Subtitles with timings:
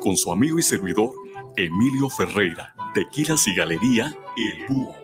[0.00, 1.12] con su amigo y servidor
[1.56, 4.94] Emilio Ferreira, Tequilas y Galería El Búho.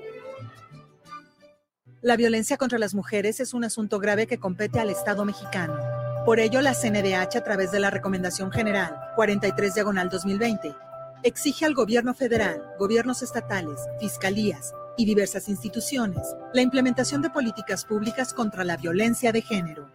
[2.01, 5.77] La violencia contra las mujeres es un asunto grave que compete al Estado mexicano.
[6.25, 10.75] Por ello, la CNDH, a través de la Recomendación General 43 Diagonal 2020,
[11.23, 16.23] exige al gobierno federal, gobiernos estatales, fiscalías y diversas instituciones
[16.55, 19.91] la implementación de políticas públicas contra la violencia de género.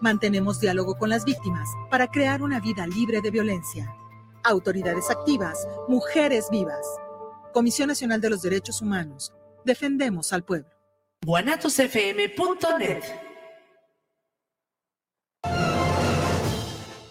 [0.00, 3.94] Mantenemos diálogo con las víctimas para crear una vida libre de violencia.
[4.44, 6.86] Autoridades activas, mujeres vivas.
[7.52, 9.34] Comisión Nacional de los Derechos Humanos.
[9.64, 10.70] Defendemos al pueblo.
[11.26, 13.02] guanatosfm.net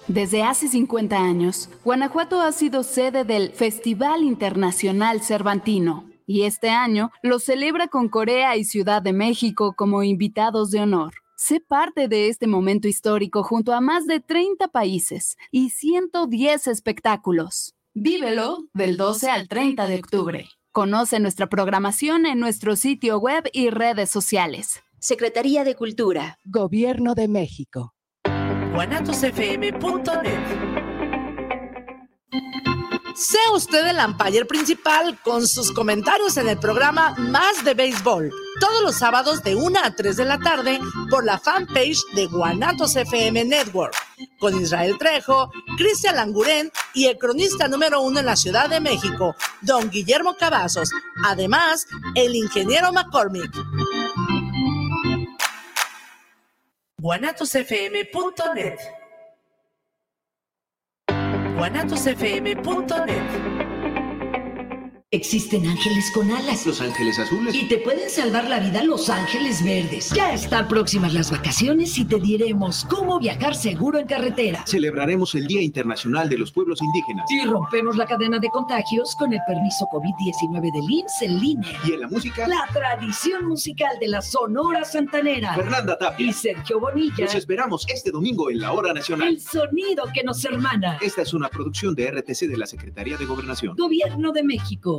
[0.07, 7.11] Desde hace 50 años, Guanajuato ha sido sede del Festival Internacional Cervantino y este año
[7.21, 11.13] lo celebra con Corea y Ciudad de México como invitados de honor.
[11.41, 17.75] Sé parte de este momento histórico junto a más de 30 países y 110 espectáculos.
[17.93, 20.49] Vívelo del 12 al 30 de octubre.
[20.73, 24.82] Conoce nuestra programación en nuestro sitio web y redes sociales.
[24.99, 26.40] Secretaría de Cultura.
[26.43, 27.93] Gobierno de México
[28.73, 30.40] guanatosfm.net.
[33.15, 38.84] Sea usted el umpire principal con sus comentarios en el programa Más de Béisbol, todos
[38.84, 40.79] los sábados de 1 a 3 de la tarde
[41.10, 43.93] por la fanpage de Guanatos FM Network,
[44.40, 49.35] con Israel Trejo, Cristian Langurén y el cronista número uno en la Ciudad de México,
[49.62, 50.90] don Guillermo Cavazos,
[51.26, 51.85] además
[52.16, 53.51] el ingeniero McCormick.
[56.98, 58.77] Guanatosfm.net
[61.55, 63.68] guanatosfm.net
[65.12, 66.68] Existen ángeles con alas.
[66.68, 67.56] Los ángeles azules.
[67.56, 70.12] Y te pueden salvar la vida los ángeles verdes.
[70.12, 74.63] Ya están próximas las vacaciones y te diremos cómo viajar seguro en carretera.
[74.68, 77.25] Celebraremos el Día Internacional de los Pueblos Indígenas.
[77.31, 81.79] Y rompemos la cadena de contagios con el permiso COVID-19 del IMSS en línea.
[81.85, 82.47] Y en la música.
[82.47, 85.56] La tradición musical de la Sonora Santanera.
[85.56, 86.28] Fernanda Tapia.
[86.28, 87.25] Y Sergio Bonilla.
[87.25, 89.29] Los esperamos este domingo en la Hora Nacional.
[89.29, 91.00] El sonido que nos hermana.
[91.01, 93.75] Esta es una producción de RTC de la Secretaría de Gobernación.
[93.75, 94.98] Gobierno de México.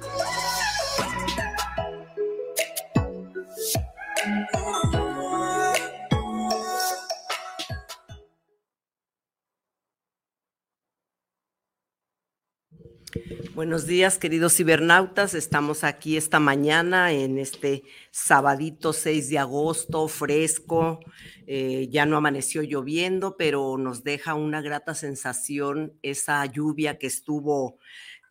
[13.61, 15.35] Buenos días, queridos cibernautas.
[15.35, 20.99] Estamos aquí esta mañana en este sabadito 6 de agosto, fresco.
[21.45, 27.77] Eh, ya no amaneció lloviendo, pero nos deja una grata sensación esa lluvia que estuvo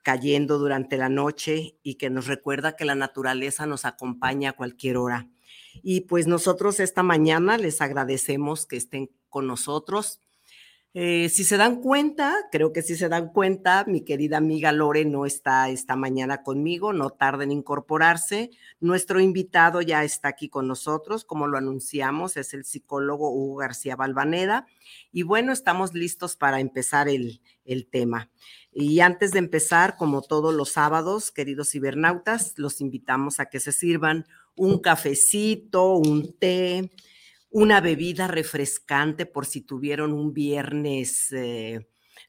[0.03, 4.97] cayendo durante la noche y que nos recuerda que la naturaleza nos acompaña a cualquier
[4.97, 5.29] hora.
[5.81, 10.23] Y pues nosotros esta mañana les agradecemos que estén con nosotros
[10.93, 15.05] eh, si se dan cuenta, creo que si se dan cuenta, mi querida amiga Lore
[15.05, 18.51] no está esta mañana conmigo, no tarda en incorporarse.
[18.81, 23.95] Nuestro invitado ya está aquí con nosotros, como lo anunciamos, es el psicólogo Hugo García
[23.95, 24.67] Balvaneda.
[25.13, 28.29] Y bueno, estamos listos para empezar el, el tema.
[28.73, 33.71] Y antes de empezar, como todos los sábados, queridos cibernautas, los invitamos a que se
[33.71, 34.27] sirvan
[34.57, 36.91] un cafecito, un té,
[37.51, 41.87] una bebida refrescante por si tuvieron un viernes eh,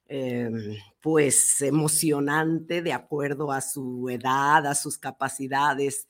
[0.08, 6.08] em, pues emocionante de acuerdo a su edad, a sus capacidades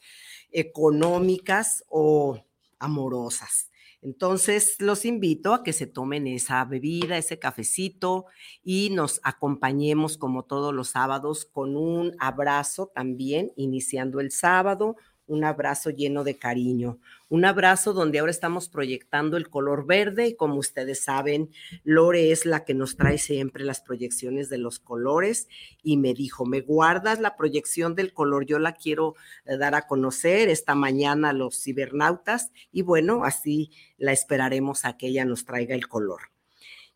[0.51, 2.39] económicas o
[2.79, 3.69] amorosas.
[4.03, 8.25] Entonces, los invito a que se tomen esa bebida, ese cafecito
[8.63, 14.95] y nos acompañemos como todos los sábados con un abrazo también, iniciando el sábado,
[15.31, 16.99] un abrazo lleno de cariño,
[17.29, 21.51] un abrazo donde ahora estamos proyectando el color verde y como ustedes saben,
[21.85, 25.47] Lore es la que nos trae siempre las proyecciones de los colores
[25.81, 29.87] y me dijo, me guardas la proyección del color, yo la quiero eh, dar a
[29.87, 35.45] conocer esta mañana a los cibernautas y bueno, así la esperaremos a que ella nos
[35.45, 36.23] traiga el color.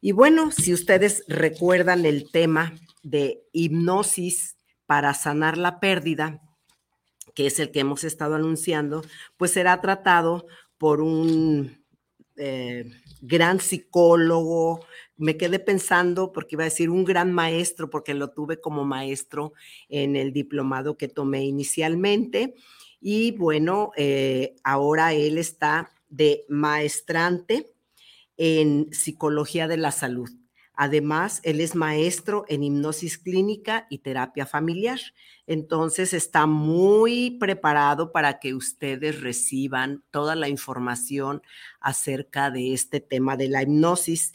[0.02, 6.42] Y bueno, si ustedes recuerdan el tema de hipnosis para sanar la pérdida,
[7.36, 9.04] que es el que hemos estado anunciando,
[9.38, 10.48] pues será tratado
[10.78, 11.86] por un
[12.38, 12.86] eh,
[13.22, 14.86] gran psicólogo.
[15.18, 19.54] Me quedé pensando, porque iba a decir un gran maestro, porque lo tuve como maestro
[19.90, 22.56] en el diplomado que tomé inicialmente.
[23.00, 27.74] Y bueno, eh, ahora él está de maestrante
[28.38, 30.30] en psicología de la salud.
[30.77, 35.00] Además, él es maestro en hipnosis clínica y terapia familiar.
[35.48, 41.42] Entonces, está muy preparado para que ustedes reciban toda la información
[41.80, 44.33] acerca de este tema de la hipnosis,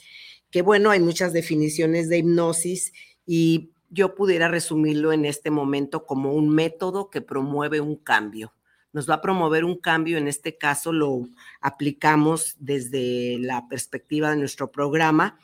[0.50, 2.92] que bueno, hay muchas definiciones de hipnosis
[3.26, 8.52] y yo pudiera resumirlo en este momento como un método que promueve un cambio
[8.92, 11.28] nos va a promover un cambio, en este caso lo
[11.60, 15.38] aplicamos desde la perspectiva de nuestro programa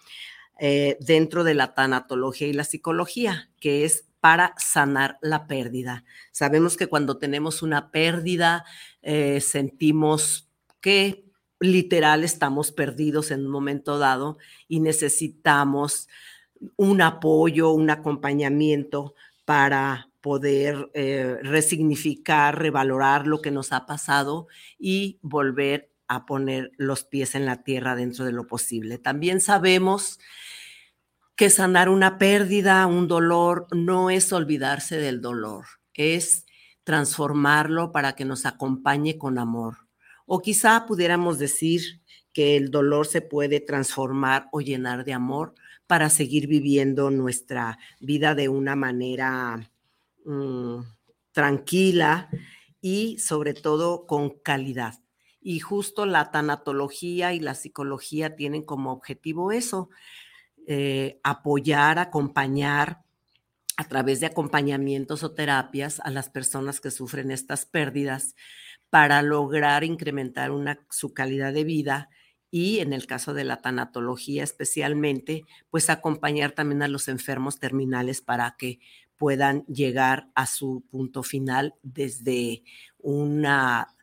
[0.59, 6.05] eh, dentro de la tanatología y la psicología, que es para sanar la pérdida.
[6.33, 8.65] Sabemos que cuando tenemos una pérdida,
[9.03, 10.49] eh, sentimos
[10.81, 11.27] que
[11.61, 14.39] literal estamos perdidos en un momento dado
[14.69, 16.09] y necesitamos
[16.77, 19.15] un apoyo, un acompañamiento
[19.45, 24.49] para poder eh, resignificar, revalorar lo que nos ha pasado
[24.79, 28.99] y volver a poner los pies en la tierra dentro de lo posible.
[28.99, 30.19] También sabemos
[31.35, 36.47] que sanar una pérdida, un dolor, no es olvidarse del dolor, es
[36.85, 39.77] transformarlo para que nos acompañe con amor.
[40.25, 42.01] O quizá pudiéramos decir
[42.33, 45.55] que el dolor se puede transformar o llenar de amor
[45.87, 49.71] para seguir viviendo nuestra vida de una manera
[50.27, 50.81] Mm,
[51.31, 52.29] tranquila
[52.81, 54.95] y sobre todo con calidad.
[55.49, 59.91] Y justo la tanatología y la psicología tienen como objetivo eso,
[60.67, 63.05] eh, apoyar, acompañar
[63.77, 68.35] a través de acompañamientos o terapias a las personas que sufren estas pérdidas
[68.91, 70.51] para lograr incrementar
[70.91, 72.11] su calidad de vida
[72.51, 78.21] y en el caso de la tanatología especialmente, pues acompañar también a los enfermos terminales
[78.21, 78.81] para que
[79.17, 82.65] puedan llegar a su punto final desde
[82.99, 83.96] una,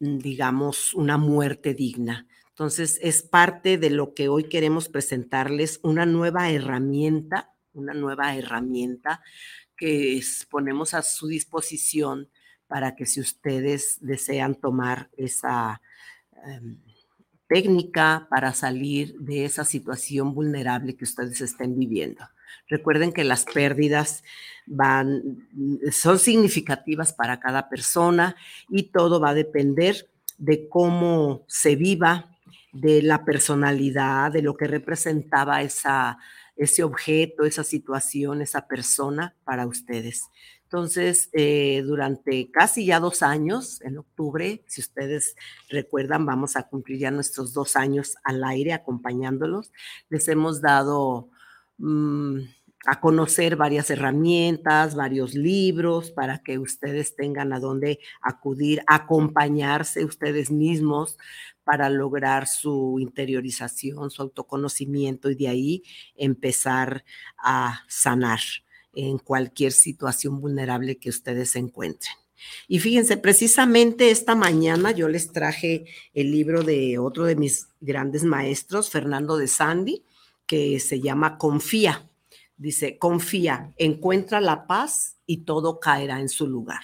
[0.00, 2.26] digamos, una muerte digna.
[2.50, 9.22] Entonces, es parte de lo que hoy queremos presentarles, una nueva herramienta, una nueva herramienta
[9.76, 12.28] que ponemos a su disposición
[12.66, 15.80] para que si ustedes desean tomar esa
[16.44, 16.78] em,
[17.48, 22.24] técnica para salir de esa situación vulnerable que ustedes estén viviendo.
[22.68, 24.22] Recuerden que las pérdidas
[24.66, 25.48] van,
[25.90, 28.36] son significativas para cada persona
[28.68, 32.34] y todo va a depender de cómo se viva,
[32.72, 40.24] de la personalidad, de lo que representaba ese objeto, esa situación, esa persona para ustedes.
[40.68, 45.34] Entonces, eh, durante casi ya dos años, en octubre, si ustedes
[45.70, 49.72] recuerdan, vamos a cumplir ya nuestros dos años al aire acompañándolos.
[50.10, 51.30] Les hemos dado
[51.78, 52.40] mm,
[52.86, 60.50] a conocer varias herramientas, varios libros para que ustedes tengan a dónde acudir, acompañarse ustedes
[60.50, 61.18] mismos
[61.64, 65.82] para lograr su interiorización, su autoconocimiento y de ahí
[66.14, 67.04] empezar
[67.36, 68.38] a sanar
[68.94, 72.14] en cualquier situación vulnerable que ustedes encuentren.
[72.68, 78.24] Y fíjense, precisamente esta mañana yo les traje el libro de otro de mis grandes
[78.24, 80.04] maestros, Fernando de Sandy,
[80.48, 82.08] que se llama Confía
[82.58, 86.82] Dice, confía, encuentra la paz y todo caerá en su lugar.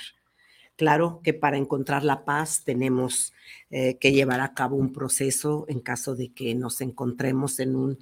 [0.76, 3.33] Claro que para encontrar la paz tenemos
[3.71, 7.99] eh, que llevar a cabo un proceso en caso de que nos encontremos en, un,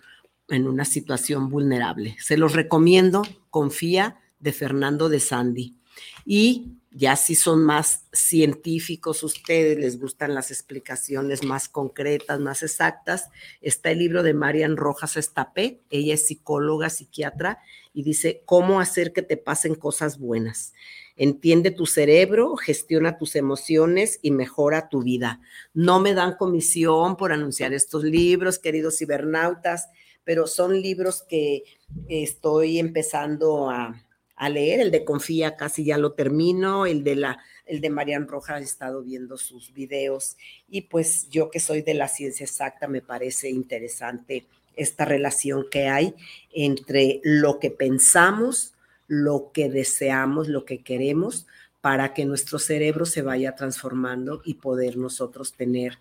[0.49, 2.14] en una situación vulnerable.
[2.19, 5.78] Se los recomiendo, confía, de Fernando de Sandy.
[6.26, 13.30] Y ya si son más científicos ustedes, les gustan las explicaciones más concretas, más exactas,
[13.61, 17.61] está el libro de Marian Rojas Estapé, ella es psicóloga, psiquiatra,
[17.94, 20.75] y dice, ¿cómo hacer que te pasen cosas buenas?
[21.16, 25.40] Entiende tu cerebro, gestiona tus emociones y mejora tu vida.
[25.75, 29.88] No me dan comisión por anunciar estos libros, queridos cibernautas,
[30.25, 31.64] pero son libros que
[32.08, 34.02] estoy empezando a,
[34.42, 38.26] a leer, el de Confía casi ya lo termino, el de la el de Marian
[38.26, 40.37] Rojas, he estado viendo sus videos
[40.68, 44.44] y pues yo que soy de la ciencia exacta me parece interesante
[44.75, 46.16] esta relación que hay
[46.52, 48.75] entre lo que pensamos,
[49.06, 51.46] lo que deseamos, lo que queremos,
[51.80, 55.99] para que nuestro cerebro se vaya transformando y poder nosotros tener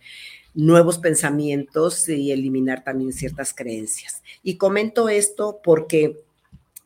[0.56, 4.24] nuevos pensamientos y eliminar también ciertas creencias.
[4.42, 6.24] Y comento esto porque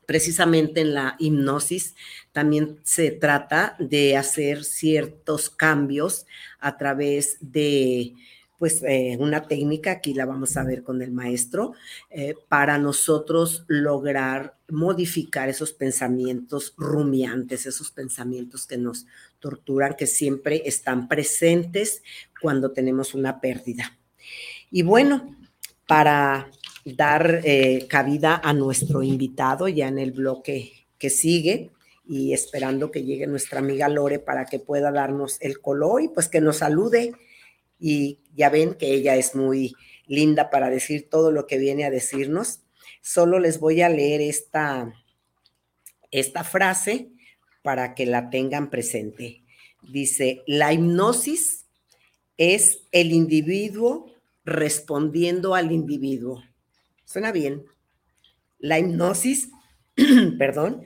[0.05, 1.95] precisamente en la hipnosis
[2.31, 6.25] también se trata de hacer ciertos cambios
[6.59, 8.13] a través de
[8.57, 11.73] pues eh, una técnica, aquí la vamos a ver con el maestro,
[12.09, 19.05] eh, para nosotros lograr modificar esos pensamientos rumiantes, esos pensamientos que nos
[19.39, 22.01] torturan, que siempre están presentes
[22.41, 23.97] cuando tenemos una pérdida.
[24.71, 25.35] Y bueno,
[25.85, 26.49] para
[26.85, 31.71] dar eh, cabida a nuestro invitado ya en el bloque que sigue
[32.07, 36.29] y esperando que llegue nuestra amiga Lore para que pueda darnos el color y pues
[36.29, 37.13] que nos salude
[37.79, 39.73] y ya ven que ella es muy
[40.05, 42.61] linda para decir todo lo que viene a decirnos.
[43.01, 44.93] Solo les voy a leer esta,
[46.11, 47.09] esta frase
[47.63, 49.43] para que la tengan presente.
[49.81, 51.65] Dice, la hipnosis
[52.37, 54.11] es el individuo
[54.43, 56.43] respondiendo al individuo.
[57.05, 57.65] Suena bien.
[58.59, 59.49] La hipnosis,
[60.37, 60.83] perdón,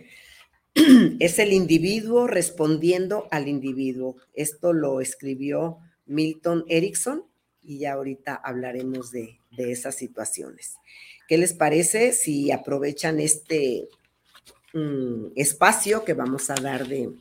[1.19, 4.17] es el individuo respondiendo al individuo.
[4.33, 7.25] Esto lo escribió Milton Erickson
[7.63, 10.77] y ya ahorita hablaremos de, esas situaciones.
[11.27, 13.89] ¿Qué les parece si aprovechan este
[14.73, 17.11] mm, espacio que vamos a dar de,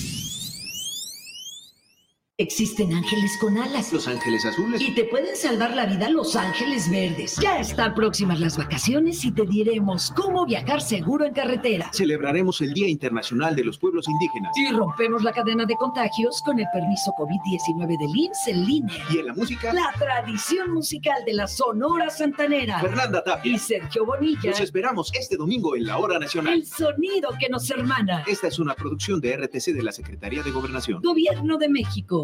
[2.36, 3.92] Existen ángeles con alas.
[3.92, 4.80] Los ángeles azules.
[4.80, 7.36] Y te pueden salvar la vida los ángeles verdes.
[7.40, 11.90] Ya están próximas las vacaciones y te diremos cómo viajar seguro en carretera.
[11.92, 14.50] Celebraremos el Día Internacional de los Pueblos Indígenas.
[14.58, 19.04] Y rompemos la cadena de contagios con el permiso COVID-19 del IMSS en línea.
[19.10, 19.72] Y en la música.
[19.72, 22.80] La tradición musical de la Sonora Santanera.
[22.80, 23.52] Fernanda Tapia.
[23.52, 24.50] Y Sergio Bonilla.
[24.50, 26.54] Los esperamos este domingo en la Hora Nacional.
[26.54, 28.24] El sonido que nos hermana.
[28.26, 31.00] Esta es una producción de RTC de la Secretaría de Gobernación.
[31.00, 32.23] Gobierno de México.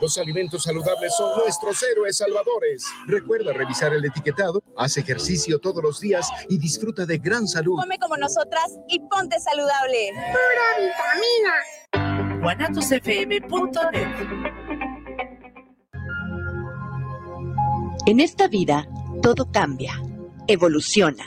[0.00, 2.84] Los alimentos saludables son nuestros héroes salvadores.
[3.06, 7.76] Recuerda revisar el etiquetado, haz ejercicio todos los días y disfruta de gran salud.
[7.80, 10.12] Come como nosotras y ponte saludable.
[10.32, 10.76] Pura
[11.92, 12.40] vitamina.
[12.40, 14.06] guanatosfm.net
[18.06, 18.86] En esta vida,
[19.22, 20.00] todo cambia,
[20.46, 21.24] evoluciona.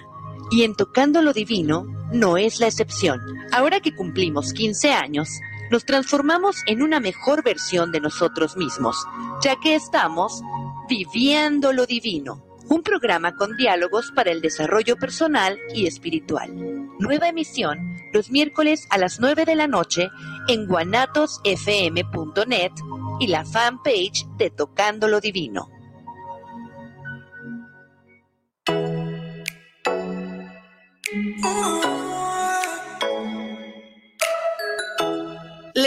[0.51, 3.19] Y en Tocando lo Divino, no es la excepción.
[3.51, 5.29] Ahora que cumplimos 15 años,
[5.71, 9.05] nos transformamos en una mejor versión de nosotros mismos,
[9.41, 10.41] ya que estamos
[10.87, 16.55] viviendo lo divino, un programa con diálogos para el desarrollo personal y espiritual.
[16.99, 20.09] Nueva emisión los miércoles a las 9 de la noche
[20.47, 22.71] en guanatosfm.net
[23.19, 25.69] y la fanpage de Tocando lo Divino.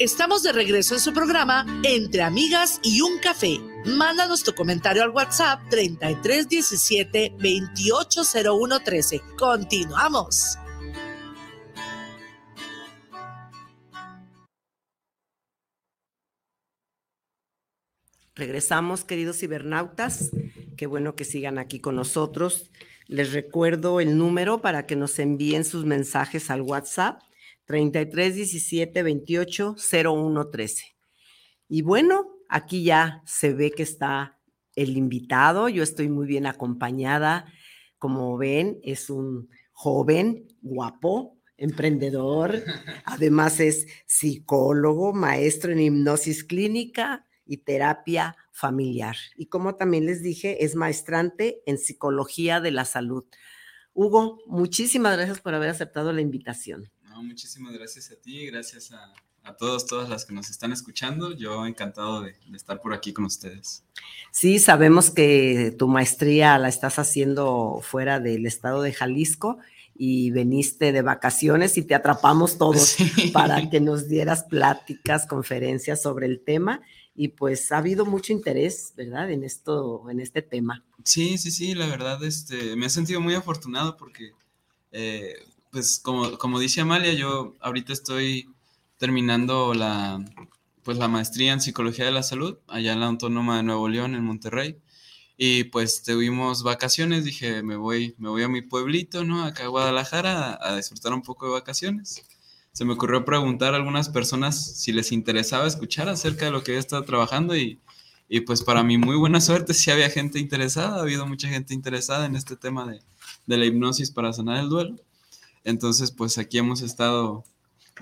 [0.00, 3.58] Estamos de regreso en su programa Entre Amigas y un Café.
[3.84, 9.20] Mándanos tu comentario al WhatsApp 3317 280113.
[9.36, 10.56] Continuamos.
[18.36, 20.30] Regresamos, queridos cibernautas,
[20.76, 22.70] Qué bueno que sigan aquí con nosotros.
[23.08, 27.20] Les recuerdo el número para que nos envíen sus mensajes al WhatsApp
[27.68, 30.84] 33 17 28 01 13.
[31.68, 34.40] Y bueno, aquí ya se ve que está
[34.74, 35.68] el invitado.
[35.68, 37.44] Yo estoy muy bien acompañada.
[37.98, 42.62] Como ven, es un joven, guapo, emprendedor.
[43.04, 49.16] Además es psicólogo, maestro en hipnosis clínica y terapia familiar.
[49.36, 53.26] Y como también les dije, es maestrante en psicología de la salud.
[53.92, 56.90] Hugo, muchísimas gracias por haber aceptado la invitación.
[57.22, 61.32] Muchísimas gracias a ti, gracias a, a todos, todas las que nos están escuchando.
[61.32, 63.84] Yo encantado de, de, estar por aquí con ustedes.
[64.32, 69.58] Sí, sabemos que tu maestría la estás haciendo fuera del estado de Jalisco
[69.98, 73.30] y veniste de vacaciones y te atrapamos todos sí.
[73.32, 76.80] para que nos dieras pláticas, conferencias sobre el tema
[77.20, 79.28] y pues ha habido mucho interés, ¿verdad?
[79.32, 80.84] En esto, en este tema.
[81.04, 84.30] Sí, sí, sí, la verdad, este, me he sentido muy afortunado porque,
[84.92, 85.34] eh,
[85.78, 88.52] pues como, como dice Amalia, yo ahorita estoy
[88.96, 90.18] terminando la,
[90.82, 94.16] pues la maestría en psicología de la salud allá en la Autónoma de Nuevo León,
[94.16, 94.76] en Monterrey.
[95.36, 99.44] Y pues tuvimos vacaciones, dije, me voy, me voy a mi pueblito, ¿no?
[99.44, 102.24] Acá a Guadalajara a, a disfrutar un poco de vacaciones
[102.72, 106.72] se me ocurrió preguntar a algunas personas si les interesaba escuchar acerca de lo que
[106.72, 107.80] había estado trabajando y,
[108.28, 111.72] y pues para mi muy buena suerte sí había gente interesada, ha habido mucha gente
[111.72, 113.00] interesada en este tema de,
[113.46, 114.96] de la hipnosis para sanar el duelo.
[115.64, 117.44] Entonces pues aquí hemos estado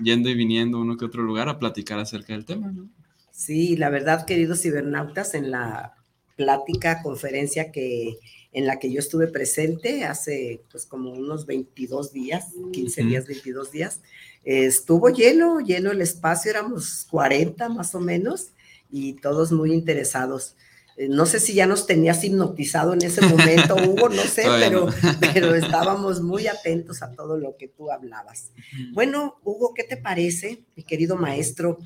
[0.01, 2.89] yendo y viniendo uno que otro lugar a platicar acerca del tema, ¿no?
[3.31, 5.93] Sí, la verdad, queridos cibernautas, en la
[6.35, 8.17] plática, conferencia que
[8.53, 13.71] en la que yo estuve presente hace pues como unos 22 días, 15 días, 22
[13.71, 14.01] días,
[14.43, 18.47] estuvo lleno, lleno el espacio, éramos 40 más o menos
[18.89, 20.55] y todos muy interesados.
[20.97, 24.87] Eh, no sé si ya nos tenías hipnotizado en ese momento, Hugo, no sé, pero,
[25.19, 28.51] pero estábamos muy atentos a todo lo que tú hablabas.
[28.93, 31.77] Bueno, Hugo, ¿qué te parece, mi querido maestro,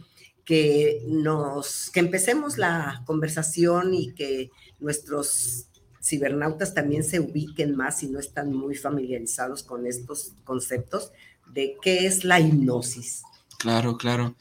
[0.46, 4.50] que nos, que empecemos la conversación y que
[4.80, 5.68] nuestros
[6.02, 11.12] cibernautas también se ubiquen más y no están muy familiarizados con estos conceptos
[11.54, 13.24] de qué es la hipnosis.
[13.60, 14.36] Claro, claro.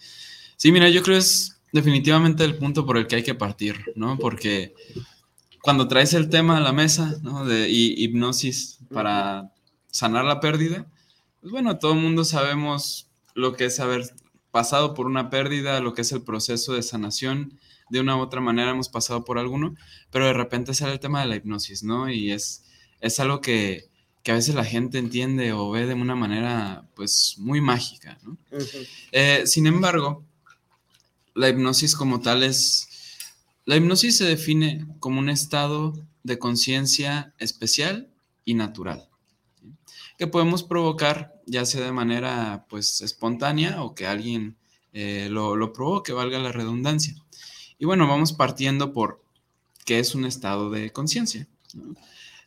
[0.56, 3.92] Sí, mira, yo creo que es definitivamente el punto por el que hay que partir,
[3.94, 4.18] ¿no?
[4.18, 4.74] Porque
[5.62, 7.44] cuando traes el tema a la mesa, ¿no?
[7.44, 9.52] De hipnosis para
[9.90, 10.86] sanar la pérdida,
[11.40, 14.10] pues bueno, todo el mundo sabemos lo que es haber
[14.50, 17.58] pasado por una pérdida, lo que es el proceso de sanación,
[17.90, 19.74] de una u otra manera hemos pasado por alguno,
[20.10, 22.10] pero de repente sale el tema de la hipnosis, ¿no?
[22.10, 22.64] Y es,
[23.00, 23.90] es algo que,
[24.22, 28.32] que a veces la gente entiende o ve de una manera, pues, muy mágica, ¿no?
[28.52, 28.88] Uh -huh.
[29.12, 30.24] eh, sin embargo,
[31.34, 32.88] la hipnosis como tal es...
[33.64, 38.08] La hipnosis se define como un estado de conciencia especial
[38.44, 39.08] y natural,
[40.18, 44.56] que podemos provocar ya sea de manera, pues, espontánea o que alguien
[44.92, 47.14] eh, lo, lo provoque, valga la redundancia.
[47.78, 49.22] Y bueno, vamos partiendo por
[49.84, 51.48] qué es un estado de conciencia.
[51.74, 51.94] ¿no?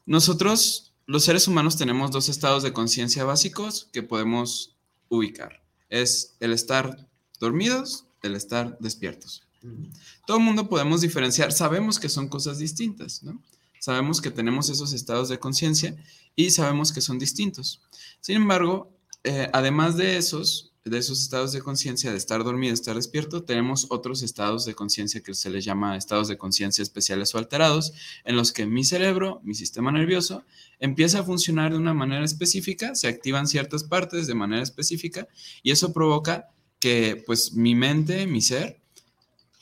[0.06, 4.76] Nosotros, los seres humanos, tenemos dos estados de conciencia básicos que podemos
[5.10, 5.62] ubicar.
[5.90, 7.08] Es el estar
[7.40, 9.44] dormidos, el estar despiertos.
[10.26, 13.42] Todo el mundo podemos diferenciar, sabemos que son cosas distintas, ¿no?
[13.80, 15.96] Sabemos que tenemos esos estados de conciencia
[16.36, 17.82] y sabemos que son distintos.
[18.22, 18.94] Sin embargo,
[19.26, 23.88] eh, además de esos, de esos estados de conciencia, de estar dormido, estar despierto, tenemos
[23.90, 27.94] otros estados de conciencia que se les llama estados de conciencia especiales o alterados,
[28.26, 30.44] en los que mi cerebro, mi sistema nervioso,
[30.80, 35.28] empieza a funcionar de una manera específica, se activan ciertas partes de manera específica
[35.62, 36.50] y eso provoca
[36.84, 38.82] que pues mi mente, mi ser,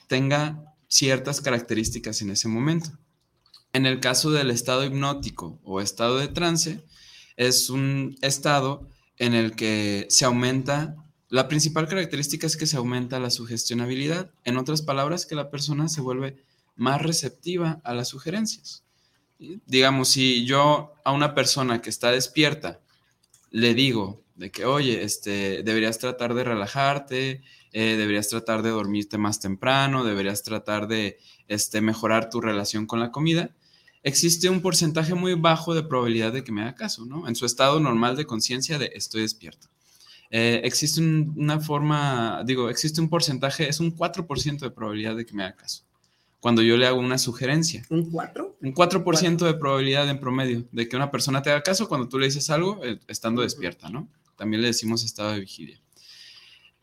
[0.07, 2.97] tenga ciertas características en ese momento.
[3.73, 6.83] En el caso del estado hipnótico o estado de trance,
[7.37, 10.95] es un estado en el que se aumenta
[11.29, 14.31] la principal característica es que se aumenta la sugestionabilidad.
[14.43, 16.43] En otras palabras, que la persona se vuelve
[16.75, 18.83] más receptiva a las sugerencias.
[19.67, 22.81] Digamos, si yo a una persona que está despierta
[23.51, 29.19] le digo de que, oye, este, deberías tratar de relajarte, eh, deberías tratar de dormirte
[29.19, 33.51] más temprano, deberías tratar de este, mejorar tu relación con la comida,
[34.01, 37.27] existe un porcentaje muy bajo de probabilidad de que me haga caso, ¿no?
[37.27, 39.67] En su estado normal de conciencia de estoy despierto.
[40.31, 45.27] Eh, existe un, una forma, digo, existe un porcentaje, es un 4% de probabilidad de
[45.27, 45.83] que me haga caso.
[46.39, 47.85] Cuando yo le hago una sugerencia.
[47.91, 48.57] ¿Un 4?
[48.59, 52.09] Un 4%, 4 de probabilidad en promedio de que una persona te haga caso cuando
[52.09, 54.07] tú le dices algo eh, estando despierta, ¿no?
[54.41, 55.79] También le decimos estado de vigilia.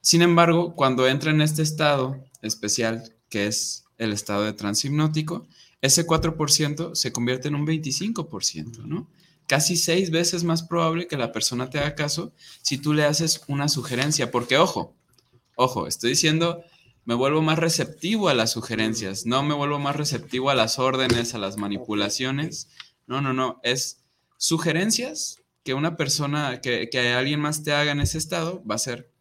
[0.01, 5.45] Sin embargo, cuando entra en este estado especial, que es el estado de trance hipnótico,
[5.81, 9.11] ese 4% se convierte en un 25%, ¿no?
[9.49, 13.41] Casi seis veces más probable que la persona te haga caso si tú le haces
[13.49, 14.95] una sugerencia, porque ojo,
[15.57, 16.63] ojo, estoy diciendo,
[17.07, 21.35] me vuelvo más receptivo a las sugerencias, no me vuelvo más receptivo a las órdenes,
[21.35, 22.69] a las manipulaciones,
[23.09, 24.05] no, no, no, es
[24.37, 25.38] sugerencias
[25.69, 29.13] que una persona, que, que alguien más te haga en ese estado, va a ser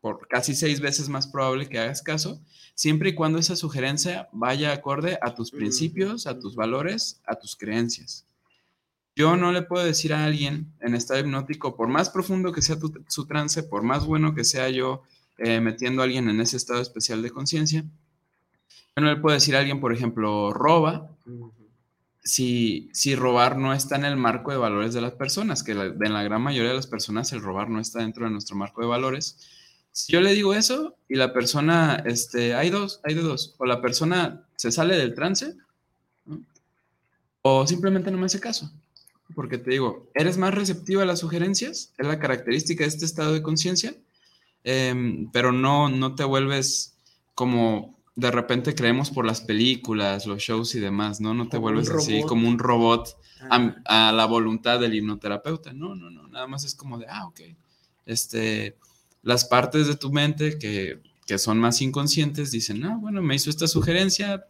[0.00, 2.42] por casi seis veces más probable que hagas caso,
[2.74, 7.54] siempre y cuando esa sugerencia vaya acorde a tus principios, a tus valores, a tus
[7.54, 8.26] creencias.
[9.14, 12.76] Yo no le puedo decir a alguien en estado hipnótico, por más profundo que sea
[13.06, 15.04] su trance, por más bueno que sea yo
[15.38, 19.54] eh, metiendo a alguien en ese estado especial de conciencia, yo no le puedo decir
[19.54, 21.16] a alguien, por ejemplo, roba,
[22.26, 26.12] si, si robar no está en el marco de valores de las personas, que en
[26.12, 28.88] la gran mayoría de las personas el robar no está dentro de nuestro marco de
[28.88, 29.38] valores.
[29.92, 33.64] Si yo le digo eso y la persona, este, hay dos, hay de dos, o
[33.64, 35.54] la persona se sale del trance,
[37.42, 38.72] o simplemente no me hace caso.
[39.36, 43.34] Porque te digo, eres más receptivo a las sugerencias, es la característica de este estado
[43.34, 43.94] de conciencia,
[44.64, 46.96] em, pero no, no te vuelves
[47.36, 51.34] como de repente creemos por las películas, los shows y demás, ¿no?
[51.34, 53.14] No te vuelves así como un robot
[53.50, 55.74] a, a, la voluntad del hipnoterapeuta.
[55.74, 57.40] No, no, no, nada más es como de, ah, ok.
[58.06, 58.78] Este,
[59.22, 63.50] las partes de tu mente que, que son más inconscientes dicen, ah, bueno, me hizo
[63.50, 64.46] esta sugerencia,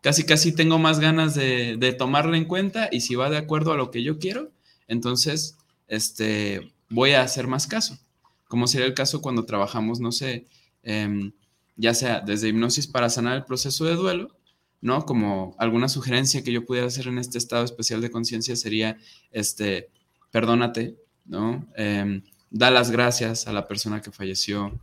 [0.00, 3.72] casi casi tengo más ganas de, de, tomarla en cuenta y si va de acuerdo
[3.72, 4.52] a lo que yo quiero,
[4.86, 7.98] entonces este, voy a hacer más caso.
[8.46, 10.46] Como sería el caso cuando trabajamos, no sé,
[10.84, 11.32] eh,
[11.78, 14.36] ya sea desde hipnosis para sanar el proceso de duelo,
[14.80, 15.06] ¿no?
[15.06, 18.98] Como alguna sugerencia que yo pudiera hacer en este estado especial de conciencia sería,
[19.30, 19.88] este,
[20.30, 21.66] perdónate, ¿no?
[21.76, 24.78] Eh, da las gracias a la persona que falleció.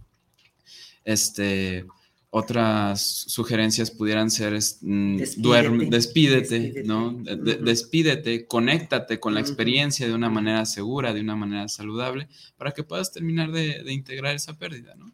[1.03, 1.85] Este,
[2.29, 7.11] otras sugerencias pudieran ser, mm, despídete, duerme, despídete, despídete, ¿no?
[7.11, 12.71] De, despídete, conéctate con la experiencia de una manera segura, de una manera saludable, para
[12.71, 15.13] que puedas terminar de, de integrar esa pérdida, ¿no?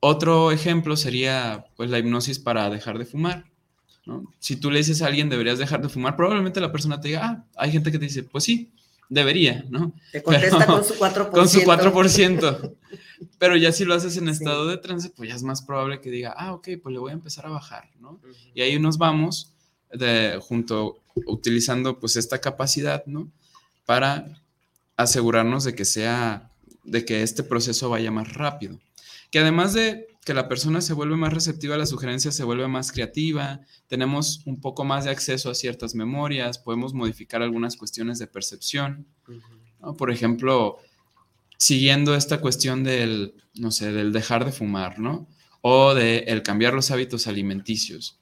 [0.00, 3.44] Otro ejemplo sería pues la hipnosis para dejar de fumar.
[4.06, 4.24] ¿no?
[4.38, 7.20] Si tú le dices a alguien deberías dejar de fumar, probablemente la persona te diga,
[7.22, 8.72] ah, hay gente que te dice, pues sí,
[9.10, 9.92] debería, ¿no?
[10.10, 11.30] Te contesta Pero, con su 4%.
[11.30, 12.76] Con su 4%.
[13.38, 14.70] Pero ya si lo haces en estado sí.
[14.70, 17.14] de trance, pues ya es más probable que diga, ah, ok, pues le voy a
[17.14, 18.12] empezar a bajar, ¿no?
[18.12, 18.50] Uh -huh.
[18.54, 19.52] Y ahí nos vamos
[19.92, 23.30] de, junto, utilizando pues esta capacidad, ¿no?
[23.84, 24.40] Para
[24.96, 26.50] asegurarnos de que sea,
[26.84, 28.78] de que este proceso vaya más rápido
[29.30, 32.68] que además de que la persona se vuelve más receptiva a las sugerencias, se vuelve
[32.68, 38.18] más creativa, tenemos un poco más de acceso a ciertas memorias, podemos modificar algunas cuestiones
[38.18, 39.06] de percepción.
[39.80, 39.96] ¿no?
[39.96, 40.78] Por ejemplo,
[41.56, 45.28] siguiendo esta cuestión del, no sé, del dejar de fumar, ¿no?
[45.62, 48.18] O de el cambiar los hábitos alimenticios.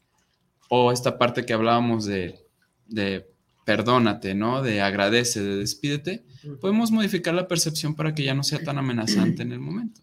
[0.68, 2.40] O esta parte que hablábamos de,
[2.87, 3.29] de
[3.64, 4.62] perdónate, ¿no?
[4.62, 6.25] De agradece, de despídete.
[6.61, 10.01] Podemos modificar la percepción para que ya no sea tan amenazante en el momento.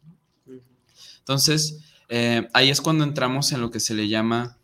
[1.26, 4.60] Entonces, eh, ahí es cuando entramos en lo que se le llama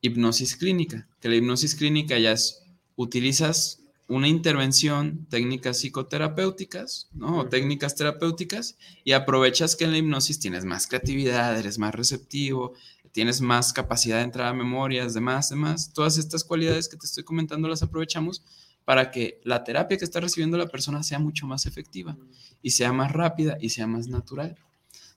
[0.00, 2.62] hipnosis clínica, que la hipnosis clínica ya es,
[2.96, 7.40] utilizas una intervención, técnicas psicoterapéuticas, ¿no?
[7.40, 12.72] O técnicas terapéuticas, y aprovechas que en la hipnosis tienes más creatividad, eres más receptivo,
[13.12, 15.92] tienes más capacidad de entrar a memorias, demás, demás.
[15.92, 18.42] Todas estas cualidades que te estoy comentando las aprovechamos
[18.86, 22.16] para que la terapia que está recibiendo la persona sea mucho más efectiva
[22.62, 24.56] y sea más rápida y sea más natural.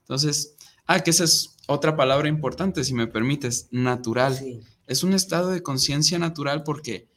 [0.00, 0.56] Entonces,
[0.92, 4.34] Ah, que esa es otra palabra importante, si me permites, natural.
[4.34, 4.58] Sí.
[4.88, 7.08] Es un estado de conciencia natural porque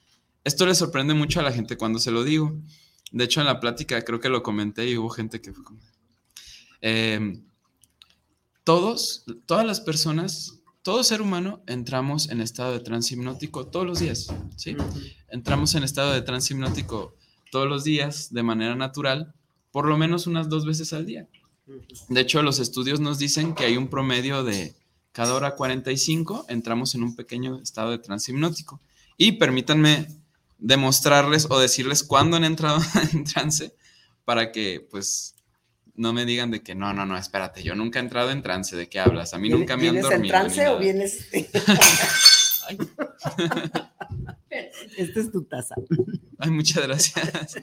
[0.43, 2.55] esto le sorprende mucho a la gente cuando se lo digo.
[3.11, 5.79] De hecho, en la plática creo que lo comenté y hubo gente que fue como...
[6.81, 7.41] Eh,
[8.63, 13.97] todos, todas las personas, todo ser humano entramos en estado de trance hipnótico todos los
[13.97, 14.77] días, ¿sí?
[15.29, 17.17] Entramos en estado de trance hipnótico
[17.49, 19.33] todos los días de manera natural,
[19.71, 21.27] por lo menos unas dos veces al día.
[22.09, 24.75] De hecho, los estudios nos dicen que hay un promedio de
[25.13, 28.81] cada hora 45 entramos en un pequeño estado de trance hipnótico.
[29.15, 30.07] Y permítanme
[30.57, 32.81] demostrarles o decirles cuándo han entrado
[33.13, 33.75] en trance
[34.25, 35.35] para que pues
[35.95, 38.75] no me digan de que no, no, no, espérate, yo nunca he entrado en trance,
[38.75, 39.35] ¿de qué hablas?
[39.35, 40.09] A mí nunca me han dormido.
[40.09, 41.27] ¿Vienes en trance o vienes?
[44.97, 45.75] Esta es tu taza.
[46.39, 47.55] Ay, muchas gracias.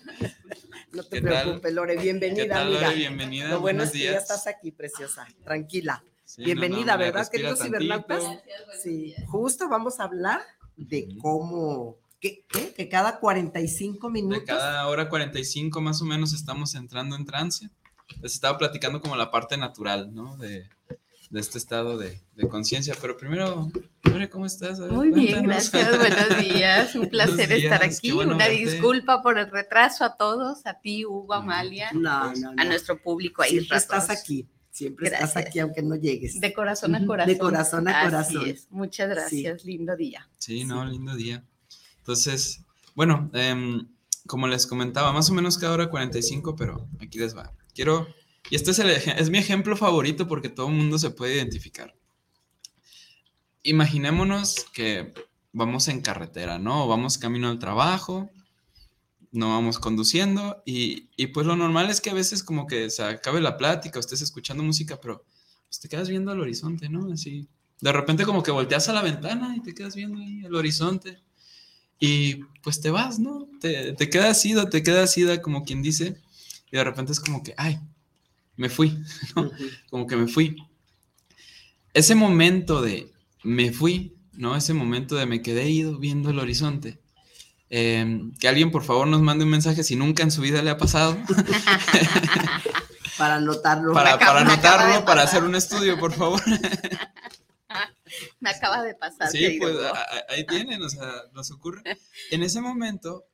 [0.92, 1.74] No te preocupes, tal?
[1.74, 1.96] Lore.
[1.96, 2.80] Bienvenida, ¿Qué tal, amiga.
[2.82, 2.94] Lore?
[2.96, 3.48] Bienvenida.
[3.48, 4.12] Lo bueno Buenos es que días.
[4.14, 5.26] ya estás aquí, preciosa.
[5.44, 6.04] Tranquila.
[6.24, 8.22] Sí, Bienvenida, no, no, ¿verdad, queridos cibernautas?
[8.82, 10.40] Sí, justo vamos a hablar
[10.76, 14.40] de cómo, que, que, que cada 45 minutos.
[14.40, 17.68] De cada hora 45 más o menos estamos entrando en trance.
[18.22, 20.36] Les estaba platicando como la parte natural, ¿no?
[20.36, 20.68] De,
[21.30, 22.94] de este estado de, de conciencia.
[23.00, 23.70] Pero primero,
[24.04, 24.78] Lore, ¿cómo estás?
[24.80, 25.70] Ver, Muy bien, cuéntanos.
[25.72, 25.98] gracias.
[25.98, 26.94] Buenos días.
[26.96, 28.10] Un placer estar aquí.
[28.12, 28.64] bueno Una verte.
[28.72, 33.42] disculpa por el retraso a todos, a ti, Hugo, Amalia, No, no, a nuestro público
[33.42, 33.50] ahí.
[33.52, 34.46] Siempre estás aquí.
[34.72, 36.40] Siempre estás aquí, aunque no llegues.
[36.40, 37.32] De corazón a corazón.
[37.32, 38.46] De corazón a Así corazón.
[38.48, 38.66] es.
[38.70, 39.64] Muchas gracias.
[39.64, 40.28] Lindo día.
[40.38, 41.44] Sí, no, lindo día.
[41.98, 42.60] Entonces,
[42.94, 43.86] bueno, em,
[44.26, 47.52] como les comentaba, más o menos cada hora 45, pero aquí les va.
[47.74, 48.06] Quiero,
[48.50, 51.94] y este es, es mi ejemplo favorito porque todo el mundo se puede identificar.
[53.62, 55.14] Imaginémonos que
[55.52, 56.88] vamos en carretera, ¿no?
[56.88, 58.30] Vamos camino al trabajo,
[59.32, 63.04] no vamos conduciendo y, y pues lo normal es que a veces como que se
[63.04, 65.24] acabe la plática, estés escuchando música, pero
[65.68, 67.12] pues te quedas viendo al horizonte, ¿no?
[67.12, 67.46] Así,
[67.80, 71.20] de repente como que volteas a la ventana y te quedas viendo ahí el horizonte
[72.00, 73.48] y pues te vas, ¿no?
[73.60, 76.20] Te, te quedas ida, te quedas ida como quien dice
[76.72, 77.78] y de repente es como que, ay,
[78.60, 79.02] me fui,
[79.36, 79.50] ¿no?
[79.88, 80.54] Como que me fui.
[81.94, 83.10] Ese momento de
[83.42, 84.54] me fui, ¿no?
[84.54, 87.00] Ese momento de me quedé ido viendo el horizonte.
[87.70, 90.70] Eh, que alguien por favor nos mande un mensaje si nunca en su vida le
[90.70, 91.16] ha pasado.
[93.16, 93.92] Para anotarlo.
[93.92, 96.40] para, para anotarlo, para hacer un estudio, por favor.
[98.40, 99.30] Me acaba de pasar.
[99.30, 101.82] Sí, pues a- ahí tienen, o sea, nos ocurre.
[102.30, 103.24] En ese momento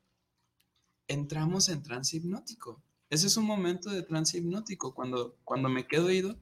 [1.09, 2.83] entramos en trance hipnótico.
[3.09, 4.95] Ese es un momento de trance hipnótico.
[4.95, 6.37] Cuando, cuando me quedo ido,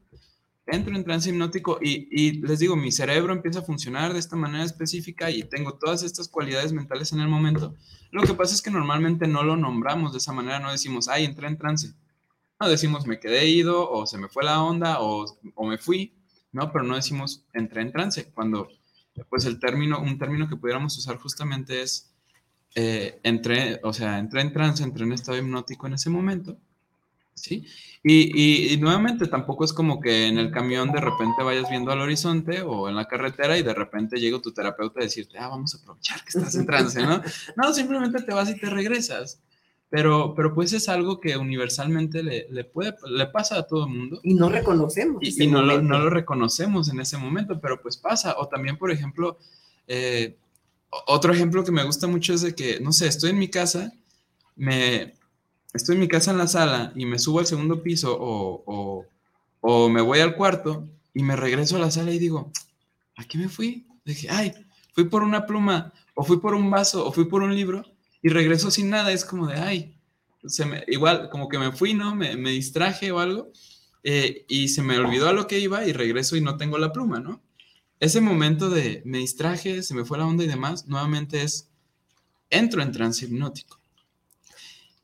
[0.67, 4.37] entro en trance hipnótico y, y les digo, mi cerebro empieza a funcionar de esta
[4.37, 7.75] manera específica y tengo todas estas cualidades mentales en el momento.
[8.13, 11.25] Lo que pasa es que normalmente no lo nombramos de esa manera, no decimos, ay,
[11.25, 11.95] entré en trance.
[12.61, 16.15] No decimos, me quedé ido o se me fue la onda o, o me fui,
[16.53, 16.73] ¿no?
[16.73, 18.31] Pero no decimos, entré en trance.
[18.33, 18.69] Cuando,
[19.29, 22.14] pues el término, un término que pudiéramos usar justamente es,
[22.75, 26.57] eh, entré, o sea, entré en trance, entré en estado hipnótico en ese momento,
[27.35, 27.65] ¿sí?
[28.03, 31.91] Y, y- y nuevamente tampoco es como que en el camión de repente vayas viendo
[31.91, 35.49] al horizonte o en la carretera y de repente llega tu terapeuta a decirte, ah,
[35.49, 37.23] vamos a aprovechar que estás en trance, ¿no?
[37.57, 39.41] No, simplemente te vas y te regresas.
[39.91, 43.93] Pero, pero pues es algo que universalmente le, le puede, le pasa a todo el
[43.93, 44.19] mundo.
[44.25, 45.19] Y no reconocemos.
[45.23, 48.35] Y, no, lo, no lo reconocemos en ese momento, pero pues pasa.
[48.39, 49.39] O también, por ejemplo,
[49.87, 50.37] eh,
[51.07, 53.93] otro ejemplo que me gusta mucho es de que, no sé, estoy en mi casa,
[54.57, 55.15] me,
[55.73, 59.07] estoy en mi casa en la sala y me subo al segundo piso o, o,
[59.61, 62.51] o me voy al cuarto y me regreso a la sala y digo,
[63.17, 63.87] ¿a qué me fui?
[64.05, 64.53] Dije, ay,
[64.93, 67.85] fui por una pluma o fui por un vaso o fui por un libro
[68.23, 69.13] y regreso sin nada.
[69.13, 69.97] Es como de, ay,
[70.47, 72.15] se me, igual como que me fui, ¿no?
[72.15, 73.51] Me, me distraje o algo
[74.03, 76.93] eh, y se me olvidó a lo que iba y regreso y no tengo la
[76.93, 77.43] pluma, ¿no?
[78.05, 81.71] Ese momento de me distraje, se me fue la onda y demás, nuevamente es,
[82.51, 83.81] entro en trance hipnótico.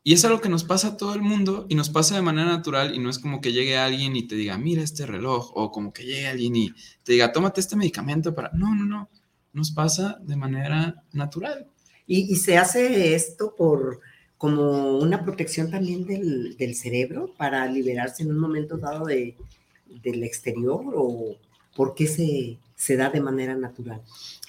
[0.04, 2.50] Y es algo que nos pasa a todo el mundo y nos pasa de manera
[2.50, 5.72] natural y no es como que llegue alguien y te diga, mira este reloj, o
[5.72, 8.50] como que llegue alguien y te diga, tómate este medicamento para...
[8.52, 9.08] No, no, no,
[9.54, 11.68] nos pasa de manera natural.
[12.06, 14.00] Y, se hace esto por
[14.36, 19.38] como una protección también del, del cerebro para liberarse en un momento dado de,
[19.86, 21.38] del exterior o
[21.74, 24.00] por qué se, se da de manera natural.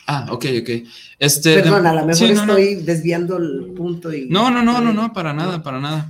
[0.08, 0.70] Ah, ok, ok.
[1.20, 2.58] Este, Perdón, a lo mejor sí, no, no.
[2.58, 4.30] estoy desviando el punto y...
[4.30, 6.10] No, no, no, no, no, para nada, para nada.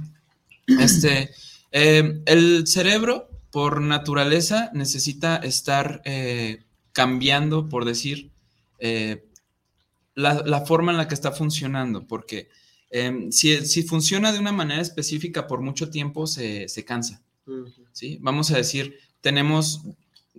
[0.67, 1.31] Este,
[1.71, 8.29] eh, el cerebro, por naturaleza, necesita estar eh, cambiando, por decir,
[8.79, 9.25] eh,
[10.13, 12.49] la, la forma en la que está funcionando, porque
[12.91, 17.21] eh, si, si funciona de una manera específica por mucho tiempo, se, se cansa.
[17.93, 18.17] ¿sí?
[18.21, 19.81] Vamos a decir, tenemos,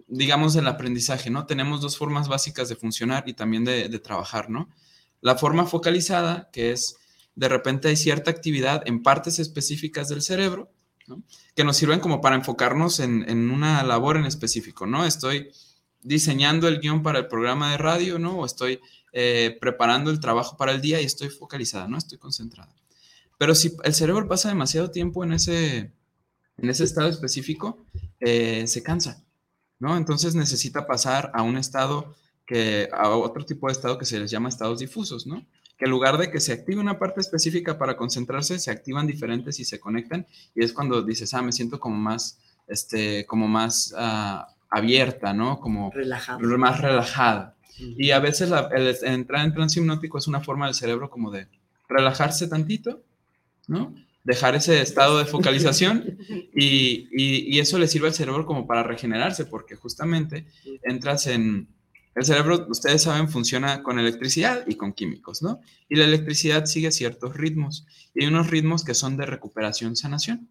[0.06, 1.46] digamos, el aprendizaje, ¿no?
[1.46, 4.68] Tenemos dos formas básicas de funcionar y también de, trabajar, ¿no?
[5.20, 6.96] La forma focalizada, que es,
[7.34, 10.70] de repente hay cierta actividad en partes específicas del cerebro,
[11.06, 11.22] ¿no?
[11.54, 15.04] Que nos sirven como para enfocarnos en, en una labor en específico, ¿no?
[15.04, 15.50] Estoy
[16.02, 18.38] diseñando el guion para el programa de radio, ¿no?
[18.38, 18.80] O estoy
[19.12, 21.98] eh, preparando el trabajo para el día y estoy focalizada, ¿no?
[21.98, 22.74] Estoy concentrada.
[23.38, 25.92] Pero si el cerebro pasa demasiado tiempo en ese,
[26.56, 27.84] en ese estado específico,
[28.20, 29.22] eh, se cansa,
[29.82, 29.96] ¿no?
[29.96, 32.14] Entonces necesita pasar a un estado
[32.46, 35.44] que, a otro tipo de estado que se les llama estados difusos, ¿no?
[35.76, 39.58] Que en lugar de que se active una parte específica para concentrarse, se activan diferentes
[39.58, 43.92] y se conectan y es cuando dices, ah, me siento como más, este, como más
[43.98, 45.58] ah, abierta, ¿no?
[45.58, 45.90] Como
[46.58, 47.56] más relajada.
[47.98, 51.32] Y a veces la- el entrar en trance hipnótico es una forma del cerebro como
[51.32, 51.48] de
[51.88, 53.02] relajarse tantito,
[53.66, 53.92] ¿no?
[54.24, 56.18] Dejar ese estado de focalización
[56.54, 60.46] y, y- y eso le sirve al cerebro como para regenerarse, porque justamente
[60.82, 61.68] entras en...
[62.14, 65.60] El cerebro, ustedes saben, funciona con electricidad y con químicos, ¿no?
[65.88, 70.46] Y la electricidad sigue ciertos ritmos y hay unos ritmos que son de recuperación-sanación.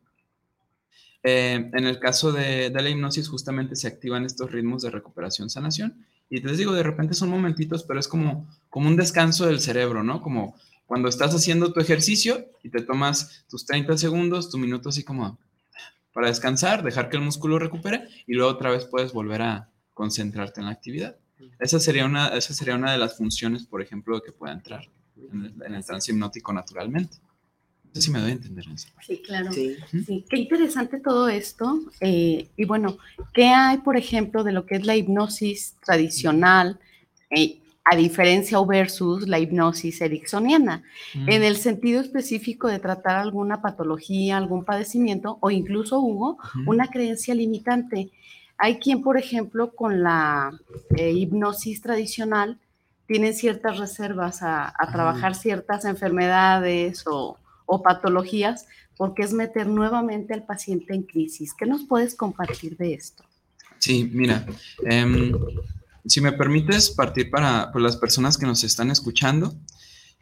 [1.23, 6.03] Eh, en el caso de, de, la hipnosis, justamente se activan estos ritmos de recuperación-sanación.
[6.29, 10.03] Y les digo, de repente son momentitos, pero es como, como un descanso del cerebro,
[10.03, 10.21] ¿no?
[10.21, 10.55] Como
[10.91, 15.39] cuando estás haciendo tu ejercicio y te tomas tus 30 segundos, tu minuto así como
[16.11, 20.59] para descansar, dejar que el músculo recupere y luego otra vez puedes volver a concentrarte
[20.59, 21.15] en la actividad.
[21.61, 24.83] Esa sería una, esa sería una de las funciones, por ejemplo, que pueda entrar
[25.31, 27.15] en el, en el trance hipnótico naturalmente.
[27.85, 28.89] No sé si me doy a entender eso.
[29.07, 29.53] Sí, claro.
[29.53, 29.77] Sí.
[30.05, 30.25] sí.
[30.29, 31.85] Qué interesante todo esto.
[32.01, 32.97] Eh, y bueno,
[33.33, 36.81] ¿qué hay, por ejemplo, de lo que es la hipnosis tradicional,
[37.29, 40.83] eh, a diferencia o versus la hipnosis ericksoniana?
[41.13, 41.29] Mm.
[41.29, 46.67] En el sentido específico de tratar alguna patología, algún padecimiento o incluso, Hugo, mm.
[46.67, 48.11] una creencia limitante.
[48.57, 50.51] Hay quien, por ejemplo, con la
[50.95, 52.59] eh, hipnosis tradicional,
[53.07, 57.37] tienen ciertas reservas a, a trabajar ciertas enfermedades o
[57.71, 58.67] o patologías,
[58.97, 61.53] porque es meter nuevamente al paciente en crisis.
[61.53, 63.23] ¿Qué nos puedes compartir de esto?
[63.79, 64.45] Sí, mira,
[64.85, 65.31] eh,
[66.05, 69.55] si me permites partir para, las personas que nos están escuchando,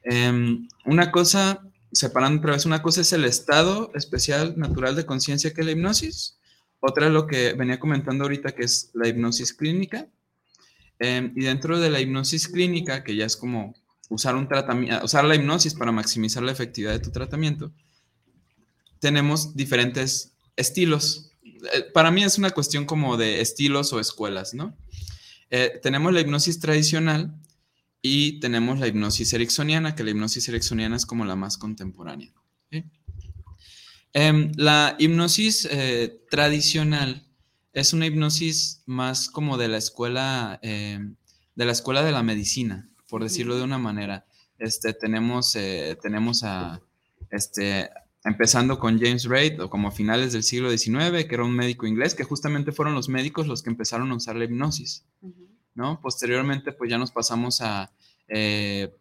[0.04, 1.62] eh, una cosa,
[1.92, 5.74] separando otra vez, una cosa es el estado especial natural de conciencia que es la
[5.74, 6.38] hipnosis,
[6.80, 10.08] otra es lo que venía comentando ahorita que es la hipnosis clínica,
[11.00, 13.74] eh, y dentro de la hipnosis clínica, que ya es como
[14.10, 14.50] usar un
[15.04, 17.72] usar la hipnosis para maximizar la efectividad de tu tratamiento,
[19.00, 21.32] tenemos diferentes estilos.
[21.44, 24.76] Eh, para mí es una cuestión como de estilos o escuelas, ¿no?
[25.50, 27.34] Eh, tenemos la hipnosis tradicional
[28.02, 32.34] y tenemos la hipnosis ericksoniana, que la hipnosis ericksoniana es como la más contemporánea.
[34.12, 37.28] Em, la hipnosis eh, tradicional
[37.74, 41.16] es una hipnosis más como de la escuela, de
[41.56, 44.26] la escuela de la medicina por decirlo de una manera.
[44.58, 46.82] Este, tenemos, eh, tenemos a,
[47.32, 47.90] este,
[48.24, 51.88] empezando con James Reid, o como a finales del siglo XIX, que era un médico
[51.88, 55.06] inglés, que justamente fueron los médicos los que empezaron a usar la hipnosis,
[55.74, 56.02] ¿no?
[56.02, 57.92] Posteriormente, pues ya nos pasamos a,
[58.28, 58.94] eh,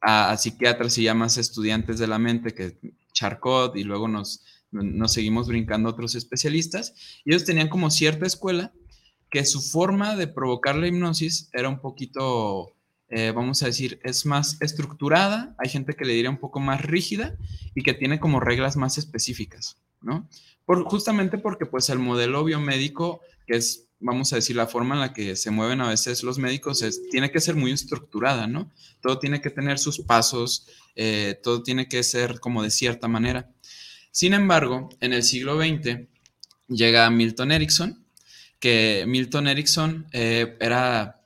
[0.00, 2.78] a, psiquiatras y ya más estudiantes de la mente, que
[3.12, 8.26] Charcot, y luego nos, nos seguimos brincando a otros especialistas, y ellos tenían como cierta
[8.26, 8.72] escuela
[9.30, 12.72] que su forma de provocar la hipnosis era un poquito
[13.10, 16.80] eh, vamos a decir, es más estructurada, hay gente que le diría un poco más
[16.80, 17.36] rígida
[17.74, 20.28] y que tiene como reglas más específicas, ¿no?
[20.64, 25.00] Por, justamente porque pues el modelo biomédico, que es, vamos a decir, la forma en
[25.00, 28.70] la que se mueven a veces los médicos, es, tiene que ser muy estructurada, ¿no?
[29.00, 33.50] Todo tiene que tener sus pasos, eh, todo tiene que ser como de cierta manera.
[34.12, 36.06] Sin embargo, en el siglo XX
[36.68, 38.04] llega Milton Erickson,
[38.60, 41.19] que Milton Erickson eh, era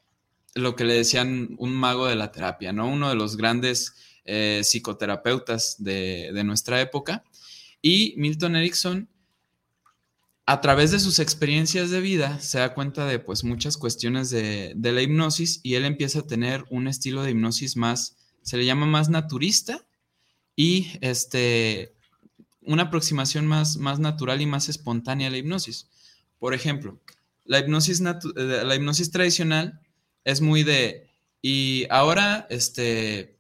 [0.55, 2.89] lo que le decían un mago de la terapia, ¿no?
[2.89, 7.25] Uno de los grandes eh, psicoterapeutas de, nuestra época.
[7.83, 9.09] Y Milton Erickson,
[10.47, 14.75] a través de sus experiencias de vida, se da cuenta de pues muchas cuestiones de,
[14.77, 18.87] la hipnosis y él empieza a tener un estilo de hipnosis más, se le llama
[18.87, 19.87] más naturista
[20.57, 21.95] y este,
[22.63, 25.89] una aproximación más, más natural y más espontánea a la hipnosis.
[26.39, 27.01] Por ejemplo,
[27.45, 29.81] la hipnosis, eh, la hipnosis tradicional
[30.25, 31.09] es muy de,
[31.41, 33.37] y ahora, este,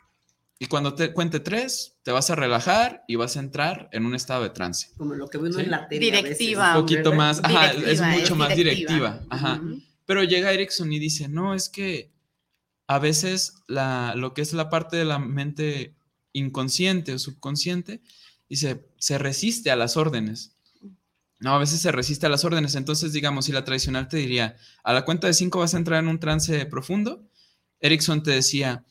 [0.58, 4.14] y cuando te cuente tres, te vas a relajar y vas a entrar en un
[4.14, 4.90] estado de trance.
[4.96, 6.04] Como lo que vemos en la tele.
[6.04, 6.76] Directiva.
[6.76, 9.24] Un poquito más, ajá, es mucho más directiva.
[9.30, 9.60] Ajá.
[10.06, 12.12] Pero llega Erickson y dice, no, es que
[12.86, 15.94] a veces la, lo que es la parte de la mente
[16.32, 18.02] inconsciente o subconsciente,
[18.48, 20.53] dice, se resiste a las órdenes.
[21.44, 22.74] No, a veces se resiste a las órdenes.
[22.74, 26.02] Entonces, digamos, si la tradicional te diría, a la cuenta de cinco vas a entrar
[26.02, 27.22] en un trance profundo,
[27.80, 28.86] Erickson te decía,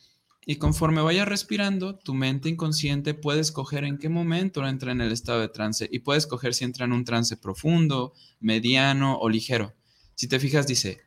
[0.46, 5.12] y conforme vayas respirando, tu mente inconsciente puede escoger en qué momento entra en el
[5.12, 9.74] estado de trance y puede escoger si entra en un trance profundo, mediano o ligero.
[10.14, 11.00] Si te fijas, dice,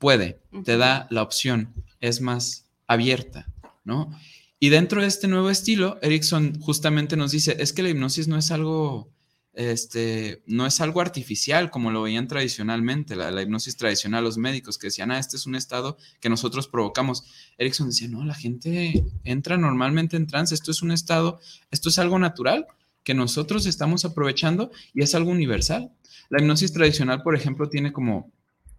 [0.00, 3.46] puede, te da la opción, es más abierta,
[3.84, 4.10] ¿no?
[4.58, 8.36] Y dentro de este nuevo estilo, Erickson justamente nos dice, es que la hipnosis no
[8.36, 9.12] es algo
[9.58, 14.86] este, no es algo artificial como lo veían tradicionalmente, la, hipnosis tradicional, los médicos que
[14.86, 17.24] decían, ah, este es un estado que nosotros provocamos.
[17.58, 21.40] Erickson decía, no, la gente entra normalmente en trance, esto es un estado,
[21.72, 22.68] esto es algo natural
[23.02, 25.90] que nosotros estamos aprovechando y es algo universal.
[26.28, 28.30] La hipnosis tradicional, por ejemplo, tiene como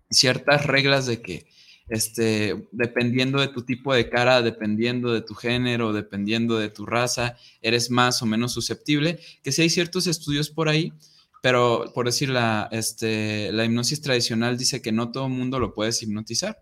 [0.10, 1.46] ciertas reglas de que
[1.89, 7.35] este, dependiendo de tu tipo de cara, dependiendo de tu género, dependiendo de tu raza,
[7.62, 10.94] eres más o menos susceptible, que si hay ciertos estudios por ahí,
[11.42, 15.73] pero por decir la, este, la hipnosis tradicional dice que no todo el mundo lo
[15.73, 16.62] puedes hipnotizar.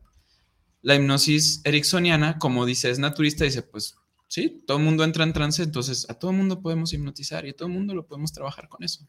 [0.82, 3.96] La hipnosis ericksoniana, como dice, es naturista, dice, pues
[4.28, 7.50] sí, todo el mundo entra en trance, entonces a todo el mundo podemos hipnotizar y
[7.50, 9.08] a todo el mundo lo podemos trabajar con eso.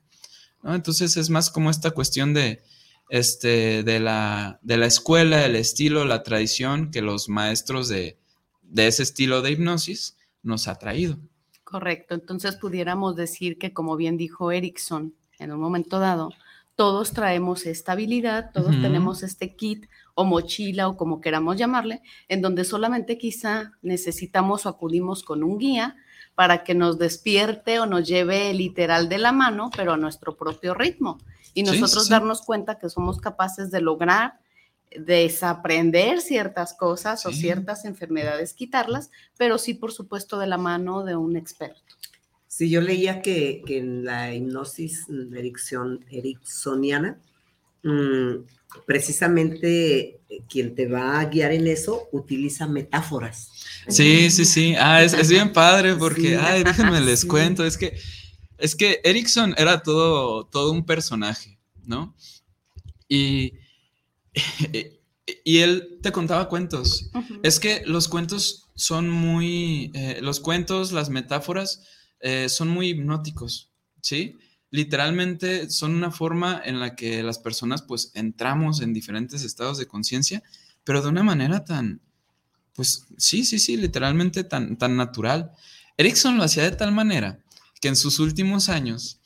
[0.65, 2.63] Entonces es más como esta cuestión de,
[3.11, 8.19] este, de, la, de la escuela, el estilo, la tradición que los maestros de,
[8.63, 11.19] de ese estilo de hipnosis nos ha traído.
[11.65, 16.31] Correcto, entonces pudiéramos decir que como bien dijo Erickson en un momento dado,
[16.77, 22.41] todos traemos esta habilidad, todos tenemos este kit o mochila o como queramos llamarle, en
[22.41, 25.97] donde solamente quizá necesitamos o acudimos con un guía
[26.35, 30.75] para que nos despierte o nos lleve literal de la mano, pero a nuestro propio
[30.75, 31.19] ritmo.
[31.55, 32.11] Y Sí, sí, nosotros sí.
[32.11, 34.39] darnos cuenta que somos capaces de lograr
[34.97, 41.17] desaprender ciertas cosas o ciertas enfermedades, quitarlas, pero sí, por supuesto, de la mano de
[41.17, 41.83] un experto.
[42.47, 47.21] Sí, yo leía que, que en la hipnosis mm, erickson- ericksoniana,
[47.83, 48.45] mm,
[48.87, 53.51] precisamente eh, quien te va a guiar en eso utiliza metáforas.
[53.89, 54.75] Sí, sí, sí.
[54.79, 56.35] Ah, es, es bien padre porque, Sí.
[56.39, 57.27] ay, déjenme les Sí.
[57.29, 57.65] cuento.
[57.65, 57.99] Es que,
[58.59, 62.15] es que Erickson era todo, todo un personaje, ¿no?
[63.09, 63.55] Y,
[65.45, 67.11] y él te contaba cuentos.
[67.43, 71.83] Es que los cuentos son muy, eh, los cuentos, las metáforas
[72.21, 73.71] eh, son muy hipnóticos,
[74.03, 74.37] ¿sí?
[74.71, 79.87] Literalmente son una forma en la que las personas pues entramos en diferentes estados de
[79.87, 80.43] conciencia,
[80.85, 82.01] pero de una manera tan,
[82.75, 85.53] pues sí, sí, sí, literalmente tan, tan natural.
[85.97, 87.41] Erickson lo hacía de tal manera
[87.81, 89.21] que en sus últimos años,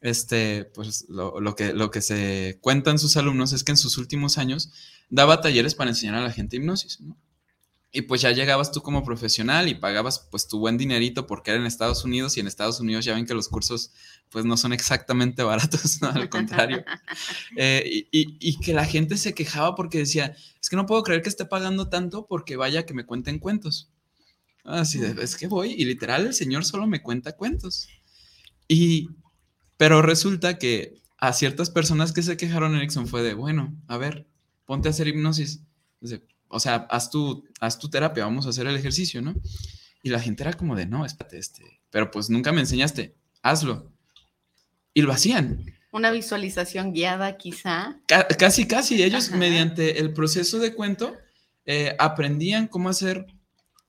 [0.00, 3.98] este, pues lo, lo que, lo que se cuentan sus alumnos es que en sus
[3.98, 4.70] últimos años
[5.10, 7.16] daba talleres para enseñar a la gente hipnosis, ¿no?
[7.96, 11.60] Y pues ya llegabas tú como profesional y pagabas pues tu buen dinerito porque era
[11.60, 13.90] en Estados Unidos y en Estados Unidos ya ven que los cursos
[14.28, 16.08] pues no son exactamente baratos, ¿no?
[16.08, 16.84] Al contrario.
[17.56, 17.82] Eh,
[18.12, 21.22] y, y- y que la gente se quejaba porque decía, es que no puedo creer
[21.22, 23.88] que esté pagando tanto porque vaya que me cuenten cuentos.
[24.64, 27.88] Así de, es que voy y literal el señor solo me cuenta cuentos.
[28.68, 29.08] Y,
[29.78, 34.26] pero resulta que a ciertas personas que se quejaron, Erickson fue de, bueno, a ver,
[34.66, 35.62] ponte a hacer hipnosis.
[36.00, 39.34] Dice, o sea, haz tu, haz tu terapia, vamos a hacer el ejercicio, ¿no?
[40.02, 43.90] Y la gente era como de, no, espérate, este, pero pues nunca me enseñaste, hazlo.
[44.94, 45.64] Y lo hacían.
[45.92, 47.98] Una visualización guiada quizá.
[48.06, 49.02] Ca- casi, casi.
[49.02, 51.14] Ellos, mediante el proceso de cuento,
[51.64, 53.26] eh, aprendían cómo hacer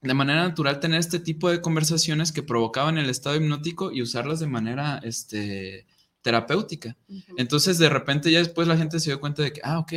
[0.01, 4.39] de manera natural tener este tipo de conversaciones que provocaban el estado hipnótico y usarlas
[4.39, 5.85] de manera este,
[6.21, 6.97] terapéutica.
[7.37, 9.93] Entonces, de repente, ya después la gente se dio cuenta de que, ah, ok,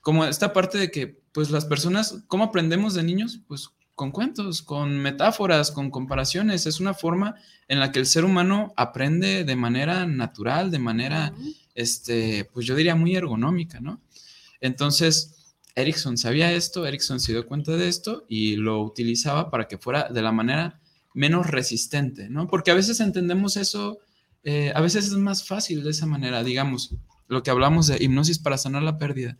[0.00, 3.40] como esta parte de que, pues las personas, ¿cómo aprendemos de niños?
[3.46, 6.66] Pues con cuentos, con metáforas, con comparaciones.
[6.66, 7.34] Es una forma
[7.66, 11.34] en la que el ser humano aprende de manera natural, de manera,
[11.74, 14.00] este, pues yo diría muy ergonómica, ¿no?
[14.60, 19.78] Entonces, Erickson sabía esto, Erickson se dio cuenta de esto y lo utilizaba para que
[19.78, 20.80] fuera de la manera
[21.12, 22.46] menos resistente, ¿no?
[22.46, 23.98] Porque a veces entendemos eso,
[24.44, 26.94] eh, a veces es más fácil de esa manera, digamos,
[27.26, 29.36] lo que hablamos de hipnosis para sanar la pérdida.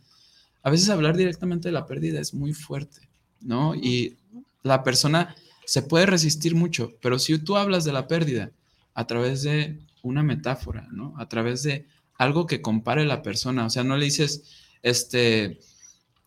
[0.63, 3.09] A veces hablar directamente de la pérdida es muy fuerte,
[3.41, 3.75] ¿no?
[3.75, 4.17] Y
[4.63, 5.35] la persona
[5.65, 8.51] se puede resistir mucho, pero si tú hablas de la pérdida
[8.93, 11.13] a través de una metáfora, ¿no?
[11.17, 11.85] A través de
[12.15, 14.43] algo que compare la persona, o sea, no le dices,
[14.83, 15.59] este,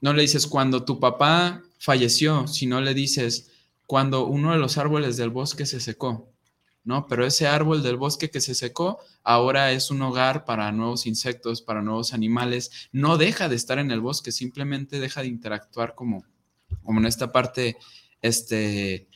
[0.01, 3.51] no le dices cuando tu papá falleció, sino le dices
[3.87, 6.32] cuando uno de los árboles del bosque se secó,
[6.85, 7.07] ¿no?
[7.07, 11.63] Pero ese árbol del bosque que se secó ahora es un hogar para nuevos insectos,
[11.63, 16.25] para nuevos animales, no deja de estar en el bosque, simplemente deja de interactuar como,
[16.83, 17.77] como en esta parte,
[18.21, 19.09] este,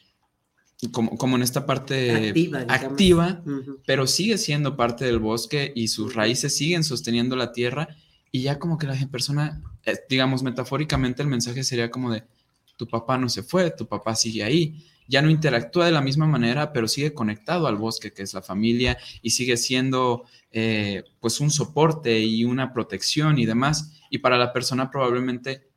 [0.93, 3.43] como, como en esta parte Activa, activa,
[3.87, 7.89] pero sigue siendo parte del bosque y sus raíces siguen sosteniendo la tierra.
[8.31, 12.25] Y ya como que la persona, eh, digamos metafóricamente el mensaje sería como de,
[12.77, 16.27] tu papá no se fue, tu papá sigue ahí, ya no interactúa de la misma
[16.27, 21.41] manera, pero sigue conectado al bosque que es la familia y sigue siendo eh, pues
[21.41, 23.93] un soporte y una protección y demás.
[24.11, 25.69] Y para la persona probablemente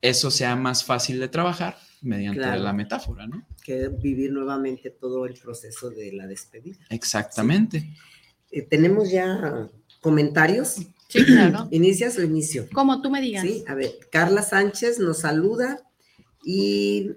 [0.00, 2.62] eso sea más fácil de trabajar mediante Claro.
[2.62, 3.46] la metáfora, ¿no?
[3.62, 6.78] Que vivir nuevamente todo el proceso de la despedida.
[6.90, 7.88] Exactamente.
[8.50, 9.68] Eh, Tenemos ya
[10.00, 10.76] comentarios.
[11.08, 11.68] Sí, claro.
[11.70, 12.68] ¿Inicias o inicio?
[12.72, 13.42] Como tú me digas.
[13.42, 15.80] Sí, a ver, Carla Sánchez nos saluda
[16.44, 17.12] y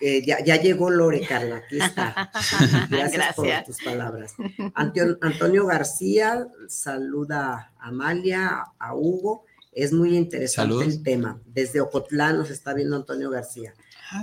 [0.00, 2.30] eh, ya, ya llegó Lore, Carla, aquí está.
[2.90, 4.34] Gracias, por tus palabras.
[4.74, 9.44] Antio- Antonio García saluda a Amalia, a Hugo.
[9.72, 10.84] Es muy interesante Saludos.
[10.94, 11.40] el tema.
[11.46, 13.74] Desde Ocotlán nos está viendo Antonio García.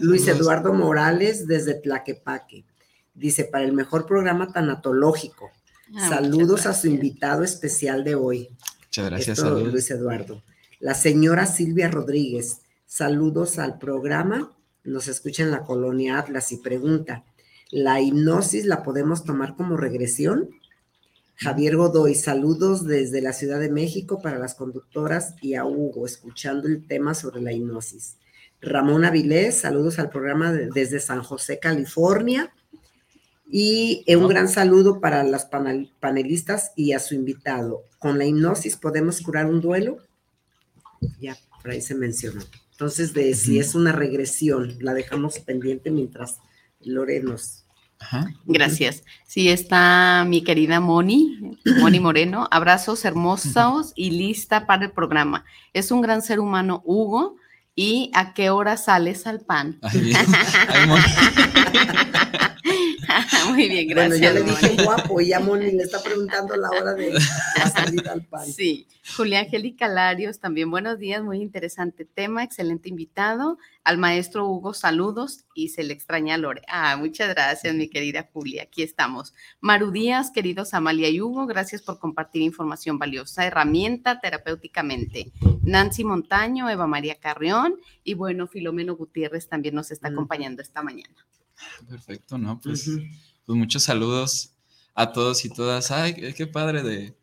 [0.02, 0.42] Luis saludos.
[0.48, 2.66] Eduardo Morales desde Tlaquepaque.
[3.14, 5.52] Dice, para el mejor programa tanatológico.
[5.96, 8.50] Ah, Saludos a su invitado especial de hoy.
[8.88, 9.60] Muchas gracias, Esto.
[9.60, 10.44] Luis Eduardo.
[10.80, 14.52] La señora Silvia Rodríguez, saludos al programa.
[14.86, 17.26] Nos escucha en la colonia Atlas y pregunta,
[17.72, 20.52] ¿la hipnosis la podemos tomar como regresión?
[21.38, 26.68] Javier Godoy, saludos desde la Ciudad de México para las conductoras y a Hugo, escuchando
[26.68, 28.18] el tema sobre la hipnosis.
[28.62, 32.54] Ramón Avilés, saludos al programa desde San José, California.
[33.50, 35.48] Y eh, un gran saludo para las
[36.00, 37.84] panelistas y a su invitado.
[37.98, 39.98] ¿Con la hipnosis podemos curar un duelo?
[41.20, 42.42] Ya, por ahí se mencionó.
[42.76, 46.40] Entonces, de si es una regresión, la dejamos pendiente mientras
[46.82, 47.64] Lore nos...
[48.46, 49.04] Gracias.
[49.26, 52.50] Sí, está mi querida Moni, Moni Moreno.
[52.52, 55.46] Abrazos hermosos y lista para el programa.
[55.72, 57.38] Es un gran ser humano, Hugo.
[57.76, 59.80] ¿Y a qué hora sales al pan?
[63.50, 64.20] Muy bien, gracias.
[64.20, 67.70] Bueno, ya le dije guapo y ya Moni le está preguntando la hora de la
[67.70, 68.46] salida al pan.
[68.46, 73.58] Sí, Julia Angélica Larios, también buenos días, muy interesante tema, excelente invitado.
[73.84, 76.62] Al maestro Hugo, saludos y se le extraña a Lore.
[76.68, 79.34] Ah, muchas gracias, mi querida Julia, aquí estamos.
[79.60, 85.32] Maru Díaz, queridos Amalia y Hugo, gracias por compartir información valiosa, herramienta terapéuticamente.
[85.62, 91.26] Nancy Montaño, Eva María Carrión y bueno, Filomeno Gutiérrez también nos está acompañando esta mañana.
[91.88, 92.60] Perfecto, ¿no?
[92.60, 92.90] Pues,
[93.46, 94.52] pues muchos saludos
[94.94, 95.92] a todos y todas.
[95.92, 97.16] Ay, qué padre de,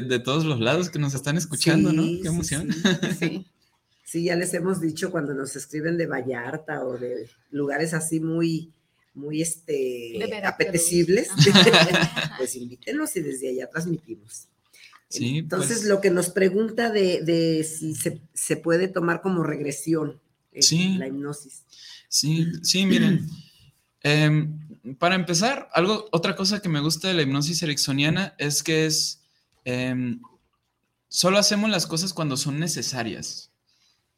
[0.00, 2.02] de, todos los lados que nos están escuchando, ¿no?
[2.22, 2.68] Qué emoción.
[4.06, 4.24] Sí, sí.
[4.24, 8.72] ya les hemos dicho cuando nos escriben de Vallarta o de lugares así muy,
[9.14, 11.30] muy este, apetecibles,
[12.38, 14.48] pues invítenos y desde allá transmitimos.
[15.08, 19.44] Sí, Entonces, pues lo que nos pregunta de, de si se, se, puede tomar como
[19.44, 20.20] regresión
[20.54, 21.64] eh, la hipnosis.
[22.08, 23.28] Sí, sí, miren.
[24.02, 24.58] Em,
[24.98, 29.22] para empezar, algo, otra cosa que me gusta de la hipnosis ericksoniana es que es
[29.64, 30.20] em,
[31.08, 33.50] solo hacemos las cosas cuando son necesarias.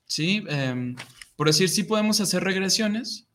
[0.07, 0.45] ¿Sí?
[0.49, 0.97] Em,
[1.37, 3.27] por decir, sí podemos hacer regresiones,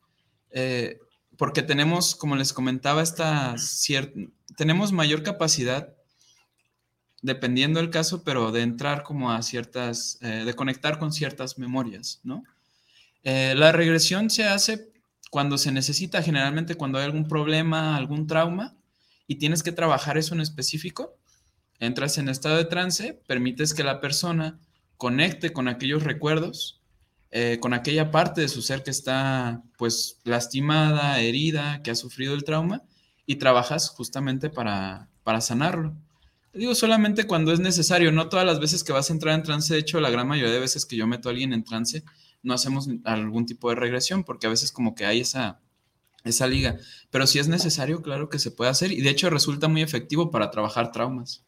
[0.50, 0.98] eh,
[1.38, 3.54] porque tenemos, como les comentaba, esta
[4.56, 5.94] tenemos mayor capacidad,
[7.22, 12.20] dependiendo del caso, pero de entrar como a ciertas, eh, de conectar con ciertas memorias,
[12.24, 12.42] ¿no?
[13.24, 14.90] Eh, la regresión se hace
[15.30, 18.76] cuando se necesita, generalmente cuando hay algún problema, algún trauma,
[19.26, 21.16] y tienes que trabajar eso en específico,
[21.78, 24.60] entras en estado de trance, permites que la persona
[24.96, 26.82] conecte con aquellos recuerdos,
[27.30, 32.34] eh, con aquella parte de su ser que está pues lastimada, herida, que ha sufrido
[32.34, 32.82] el trauma,
[33.24, 35.96] y trabajas justamente para, para sanarlo.
[36.52, 39.72] Digo solamente cuando es necesario, no todas las veces que vas a entrar en trance,
[39.72, 42.04] de hecho la gran mayoría de veces que yo meto a alguien en trance,
[42.42, 45.60] no hacemos algún tipo de regresión, porque a veces como que hay esa,
[46.24, 46.78] esa liga.
[47.10, 50.30] Pero si es necesario, claro que se puede hacer y de hecho resulta muy efectivo
[50.30, 51.44] para trabajar traumas.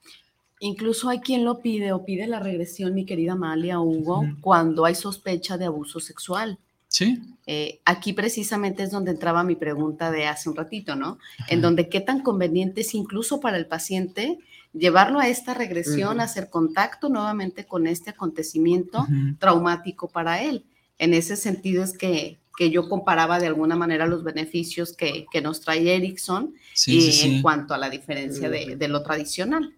[0.61, 4.95] Incluso hay quien lo pide o pide la regresión, mi querida Amalia Hugo, cuando hay
[4.95, 6.59] sospecha de abuso sexual.
[6.89, 7.21] Sí.
[7.47, 11.19] Eh, aquí precisamente es donde entraba mi pregunta de hace un ratito, ¿no?
[11.49, 14.39] En donde qué tan conveniente es incluso para el paciente
[14.73, 19.07] llevarlo a esta regresión, hacer contacto nuevamente con este acontecimiento
[19.39, 20.65] traumático para él
[20.99, 22.39] en ese sentido es que,
[22.71, 26.55] yo comparaba de alguna manera los beneficios que, nos trae Ericsson
[26.87, 29.75] y en cuanto a la diferencia de, lo tradicional.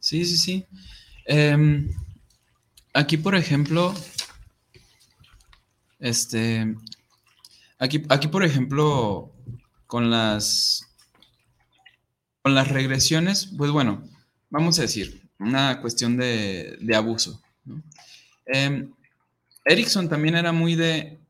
[0.00, 0.66] Sí, sí, sí.
[1.24, 1.88] Em,
[2.92, 3.94] aquí, por ejemplo,
[6.00, 6.74] este,
[7.78, 9.32] aquí, aquí, por ejemplo,
[9.86, 10.88] con las,
[12.42, 14.02] con las regresiones, pues bueno,
[14.50, 17.40] vamos a decir, una cuestión de, abuso.
[18.46, 18.90] Em,
[19.64, 21.20] Erickson también era muy de,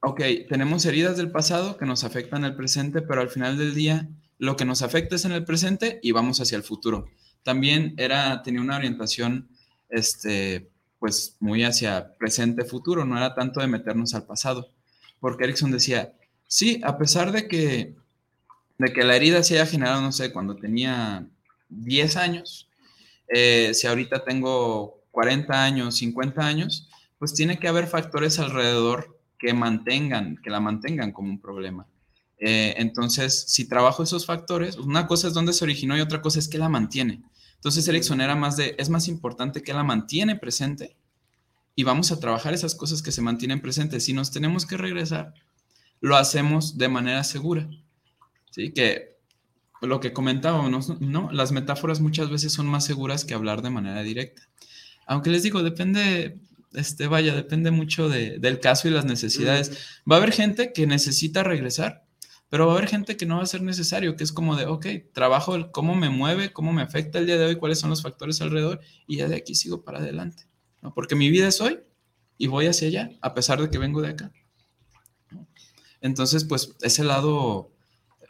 [0.00, 4.08] ok, tenemos heridas del pasado que nos afectan el presente, pero al final del día
[4.38, 7.06] lo que nos afecta es en el presente y vamos hacia el futuro.
[7.42, 9.48] También era, tenía una orientación,
[9.88, 10.68] este,
[10.98, 14.68] pues muy hacia presente-futuro, no era tanto de meternos al pasado,
[15.20, 16.12] porque Erickson decía,
[16.46, 17.94] sí, a pesar de que,
[18.78, 21.26] de que la herida se haya generado, no sé, cuando tenía
[21.68, 22.68] 10 años,
[23.28, 26.88] eh, si ahorita tengo 40 años, 50 años,
[27.18, 31.86] pues tiene que haber factores alrededor que mantengan, que la mantengan como un problema.
[32.38, 36.38] Eh, entonces, si trabajo esos factores, una cosa es dónde se originó y otra cosa
[36.38, 37.22] es que la mantiene.
[37.54, 40.96] Entonces, Erickson era más de, es más importante que la mantiene presente
[41.74, 44.04] y vamos a trabajar esas cosas que se mantienen presentes.
[44.04, 45.34] Si nos tenemos que regresar,
[46.00, 47.68] lo hacemos de manera segura.
[48.50, 48.72] ¿Sí?
[48.72, 49.16] Que
[49.82, 51.30] lo que comentábamos, ¿no?
[51.32, 54.42] Las metáforas muchas veces son más seguras que hablar de manera directa.
[55.06, 56.38] Aunque les digo, depende
[56.76, 60.00] este, vaya, depende mucho del caso y las necesidades.
[60.10, 62.06] Va a haber gente que necesita regresar,
[62.48, 64.66] pero va a haber gente que no va a ser necesario, que es como de,
[64.66, 67.90] ok, trabajo el cómo me mueve, cómo me afecta el día de hoy, cuáles son
[67.90, 70.48] los factores alrededor, y ya de aquí sigo para adelante,
[70.82, 70.94] ¿no?
[70.94, 71.80] Porque mi vida es hoy
[72.38, 74.32] y voy hacia allá, a pesar de que vengo de acá.
[76.00, 77.72] Entonces, pues ese lado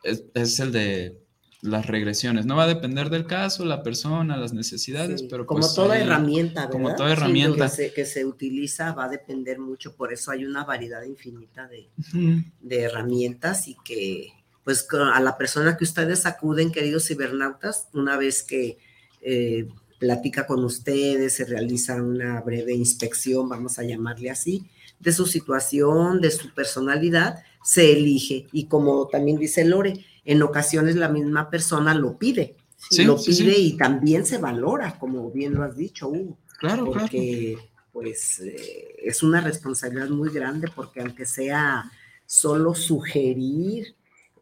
[0.02, 1.20] es, el de
[1.62, 2.46] las regresiones.
[2.46, 6.62] No va a depender del caso, la persona, las necesidades, pero como pues toda herramienta,
[6.62, 6.72] ¿verdad?
[6.72, 7.64] Como toda Sí, herramienta.
[7.64, 11.68] que, se, que se utiliza va a depender mucho, por eso hay una variedad infinita
[11.68, 14.32] de, herramientas y que
[14.64, 18.78] pues a la persona que ustedes acuden, queridos cibernautas, una vez que
[19.22, 19.68] eh,
[20.00, 26.20] platica con ustedes, se realiza una breve inspección, vamos a llamarle así, de su situación,
[26.20, 28.46] de su personalidad, se elige.
[28.52, 32.56] Y como también dice Lore, en ocasiones la misma persona lo pide,
[32.90, 33.42] Sí, lo sí, sí.
[33.44, 36.38] pide y también se valora, como bien lo has dicho, Hugo.
[36.58, 37.00] Claro, claro.
[37.00, 37.58] porque
[37.92, 41.90] pues eh, es una responsabilidad muy grande porque aunque sea
[42.26, 43.94] solo sugerir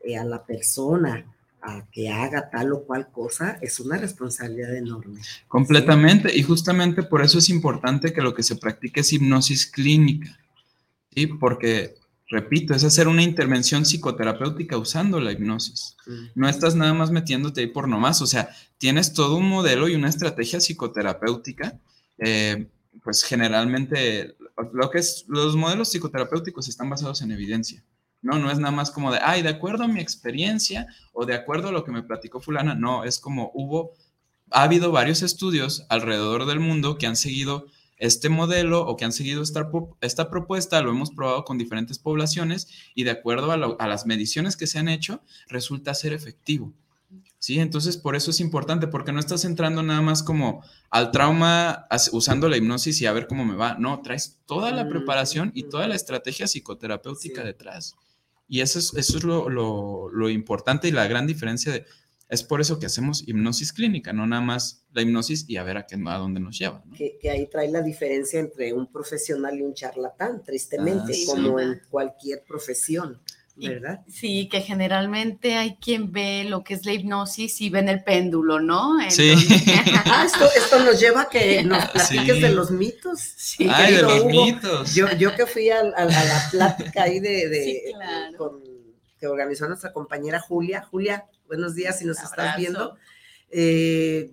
[0.02, 1.24] eh, a la persona
[1.62, 5.20] a que haga tal o cual cosa, es una responsabilidad enorme.
[5.48, 10.38] Completamente, y justamente por eso es importante que lo que se practique es hipnosis clínica,
[11.14, 11.26] ¿sí?
[11.26, 11.94] Porque,
[12.28, 15.96] repito, es hacer una intervención psicoterapéutica usando la hipnosis.
[16.34, 19.94] No estás nada más metiéndote ahí por nomás, o sea, tienes todo un modelo y
[19.94, 21.78] una estrategia psicoterapéutica,
[22.18, 22.68] eh,
[23.02, 24.36] pues generalmente
[24.72, 27.82] lo que es, los modelos psicoterapéuticos están basados en evidencia.
[28.22, 31.34] No, no es nada más como de, ay, de acuerdo a mi experiencia o de
[31.34, 32.74] acuerdo a lo que me platicó fulana.
[32.74, 33.92] No, es como hubo,
[34.50, 37.66] ha habido varios estudios alrededor del mundo que han seguido
[37.96, 41.98] este modelo o que han seguido esta, pro- esta propuesta, lo hemos probado con diferentes
[41.98, 46.72] poblaciones y de acuerdo a, las mediciones que se han hecho, resulta ser efectivo.
[47.38, 51.86] Sí, entonces por eso es importante, porque no estás entrando nada más como al trauma
[52.12, 53.76] usando la hipnosis y a ver cómo me va.
[53.78, 57.96] No, traes toda la Mm, preparación y toda la estrategia psicoterapéutica detrás.
[58.48, 61.84] Y eso es, eso es lo, lo- lo importante y la gran diferencia de...
[62.34, 65.76] Es por eso que hacemos hipnosis clínica, no nada más la hipnosis y a ver
[65.78, 66.82] a, qué, a dónde nos lleva.
[66.84, 66.94] ¿no?
[66.96, 71.26] Que, que ahí trae la diferencia entre un profesional y un charlatán, tristemente, Ah, sí.
[71.26, 73.20] como en cualquier profesión,
[73.56, 74.00] ¿verdad?
[74.08, 78.58] Sí, que generalmente hay quien ve lo que es la hipnosis y ven el péndulo,
[78.60, 78.98] ¿no?
[79.10, 79.32] Sí.
[80.06, 82.40] Ah, esto, esto nos lleva a que nos platiques Sí.
[82.42, 83.20] de los mitos.
[83.36, 84.28] Sí, Ay, de los Hugo.
[84.46, 84.94] mitos.
[84.94, 88.36] Yo, yo que fui a, a- a la plática ahí de, de- Sí, claro.
[88.38, 88.73] con-
[89.24, 90.82] que organizó nuestra compañera Julia.
[90.90, 92.98] Julia, buenos días si nos estás viendo.
[93.50, 94.30] Eh,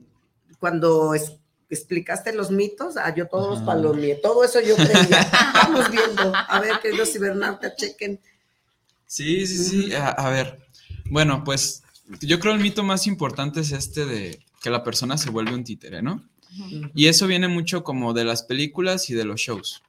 [0.60, 1.38] cuando es-
[1.70, 5.32] explicaste los mitos, ah, yo todos palomeé, todo eso yo creía.
[5.54, 8.20] Vamos viendo, a ver, queridos cibernautas, chequen.
[9.08, 9.94] Sí, sí, sí.
[9.94, 10.60] A, a ver,
[11.10, 11.84] bueno, pues
[12.20, 15.64] yo creo el mito más importante es este de que la persona se vuelve un
[15.64, 16.22] títere, ¿no?
[16.94, 19.82] Y eso viene mucho como de las películas y de los shows.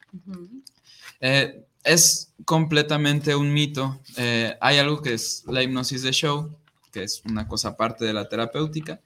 [1.20, 4.00] Eh, es completamente un mito.
[4.16, 6.56] Eh, hay algo que es la hipnosis de show,
[6.92, 9.00] que es una cosa aparte de la terapéutica,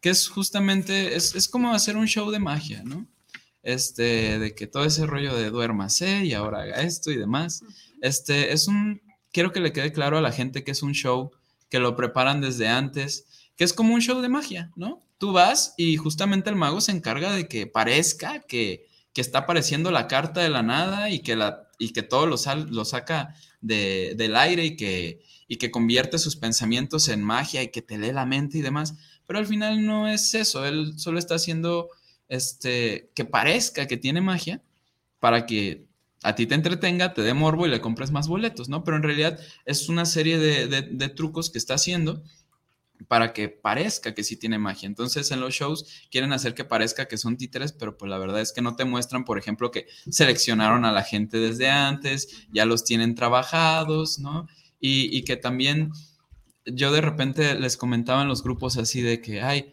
[0.00, 3.06] que es justamente, es, es como hacer un show de magia, ¿no?
[3.62, 7.62] Este, de que todo ese rollo de duérmase y ahora haga esto y demás.
[8.02, 9.00] Este, es un,
[9.32, 11.32] quiero que le quede claro a la gente que es un show,
[11.70, 15.02] que lo preparan desde antes, que es como un show de magia, ¿no?
[15.16, 19.90] Tú vas y justamente el mago se encarga de que parezca que, que está apareciendo
[19.90, 23.34] la carta de la nada y que, la, y que todo lo, sal- lo saca
[23.60, 27.98] de- del aire y que, y que convierte sus pensamientos en magia y que te
[27.98, 28.94] lee la mente y demás.
[29.26, 31.88] Pero al final no es eso, él solo está haciendo
[32.28, 34.62] este, que parezca que tiene magia
[35.20, 35.86] para que
[36.22, 38.82] a ti te entretenga, te dé morbo y le compres más boletos, ¿no?
[38.84, 42.22] Pero en realidad es una serie de, de- de trucos que está haciendo
[43.08, 44.86] para que parezca que sí tiene magia.
[44.86, 48.40] Entonces en los shows quieren hacer que parezca que son títeres, pero pues la verdad
[48.40, 52.64] es que no te muestran, por ejemplo, que seleccionaron a la gente desde antes, ya
[52.64, 54.46] los tienen trabajados, ¿no?
[54.86, 55.92] Y, que también
[56.66, 59.72] yo de repente les comentaba en los grupos así de que, ay,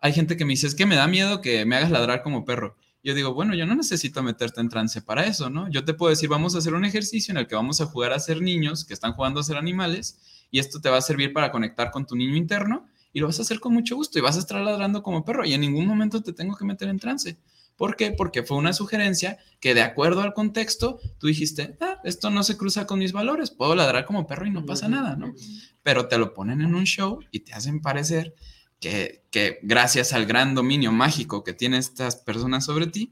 [0.00, 2.44] hay gente que me dice, es que me da miedo que me hagas ladrar como
[2.44, 2.76] perro.
[3.02, 5.68] Yo digo, bueno, yo no necesito meterte en trance para eso, ¿no?
[5.68, 8.12] Yo te puedo decir, vamos a hacer un ejercicio en el que vamos a jugar
[8.12, 10.20] a ser niños que están jugando a ser animales
[10.52, 13.40] y esto te va a servir para conectar con tu niño interno y lo vas
[13.40, 15.86] a hacer con mucho gusto y vas a estar ladrando como perro y en ningún
[15.86, 17.38] momento te tengo que meter en trance.
[17.76, 18.12] ¿Por qué?
[18.12, 22.56] Porque fue una sugerencia que de acuerdo al contexto tú dijiste, ah, esto no se
[22.56, 25.34] cruza con mis valores, puedo ladrar como perro y no pasa nada, ¿no?
[25.82, 28.34] Pero te lo ponen en un show y te hacen parecer
[28.78, 33.10] que, que gracias al gran dominio mágico que tienen estas personas sobre ti,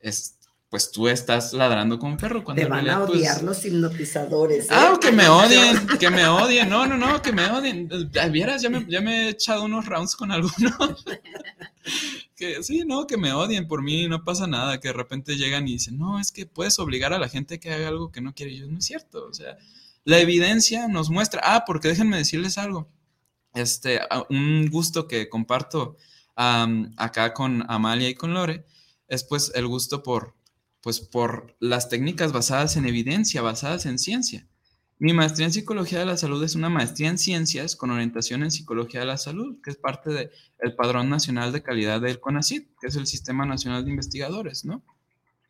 [0.00, 0.39] es,
[0.70, 2.44] pues tú estás ladrando como perro.
[2.44, 4.66] Cuando Te van a pues, odiar los hipnotizadores.
[4.66, 4.68] ¿eh?
[4.70, 6.70] Ah, que me odien, que me odien.
[6.70, 7.88] No, no, no, que me odien.
[7.90, 11.04] Eh, Vieras, ya me, ya me he echado unos rounds con algunos.
[12.36, 14.78] que sí, no, que me odien por mí, no pasa nada.
[14.78, 17.72] Que de repente llegan y dicen, no, es que puedes obligar a la gente que
[17.72, 18.52] haga algo que no quiere.
[18.52, 19.26] Y yo, no es cierto.
[19.26, 19.58] O sea,
[20.04, 21.42] la evidencia nos muestra.
[21.44, 22.88] Ah, porque déjenme decirles algo.
[23.54, 25.96] Este, un gusto que comparto
[26.36, 28.64] acá con Amalia y con Lore
[29.08, 30.34] es pues el gusto por,
[30.82, 34.46] pues por las técnicas basadas en evidencia, basadas en ciencia.
[34.98, 38.50] Mi maestría en psicología de la salud es una maestría en ciencias con orientación en
[38.50, 42.88] psicología de la salud, que es parte del Padrón Nacional de Calidad del CONACYT, que
[42.88, 44.82] es el Sistema Nacional de Investigadores, ¿no?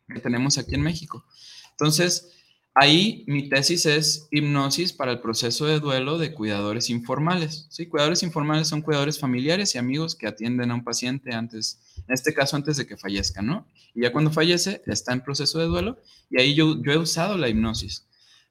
[0.07, 1.25] Que tenemos aquí en México.
[1.71, 2.31] Entonces,
[2.73, 7.67] ahí mi tesis es hipnosis para el proceso de duelo de cuidadores informales.
[7.69, 12.13] Sí, cuidadores informales son cuidadores familiares y amigos que atienden a un paciente antes, en
[12.13, 13.67] este caso antes de que fallezca, ¿no?
[13.93, 15.99] Y ya cuando fallece está en proceso de duelo
[16.29, 18.05] y ahí yo, yo he usado la hipnosis.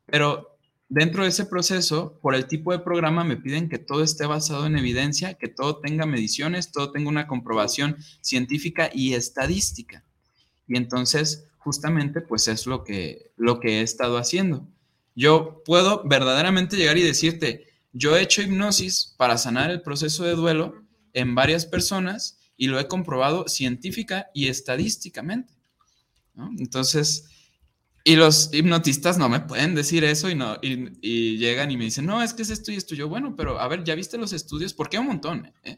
[0.07, 0.51] Pero
[0.91, 4.67] Dentro de ese proceso, por el tipo de programa, me piden que todo esté basado
[4.67, 10.03] en evidencia, que todo tenga mediciones, todo tenga una comprobación científica y estadística.
[10.67, 14.67] Y entonces, justamente, pues es lo que, lo que he estado haciendo.
[15.15, 20.35] Yo puedo verdaderamente llegar y decirte, yo he hecho hipnosis para sanar el proceso de
[20.35, 20.83] duelo
[21.13, 25.55] en varias personas y lo he comprobado científica y estadísticamente.
[26.59, 27.27] Entonces,
[28.05, 32.07] y los hipnotistas no me pueden decir eso y, no, y, llegan y me dicen,
[32.07, 32.95] no, es que es esto y esto.
[32.95, 34.73] Yo, bueno, pero a ver, ¿ya viste los estudios?
[34.73, 35.53] ¿Por qué un montón?
[35.65, 35.77] Eh?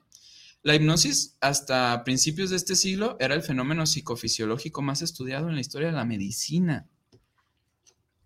[0.63, 5.61] La hipnosis hasta principios de este siglo era el fenómeno psicofisiológico más estudiado en la
[5.61, 6.89] historia de la medicina.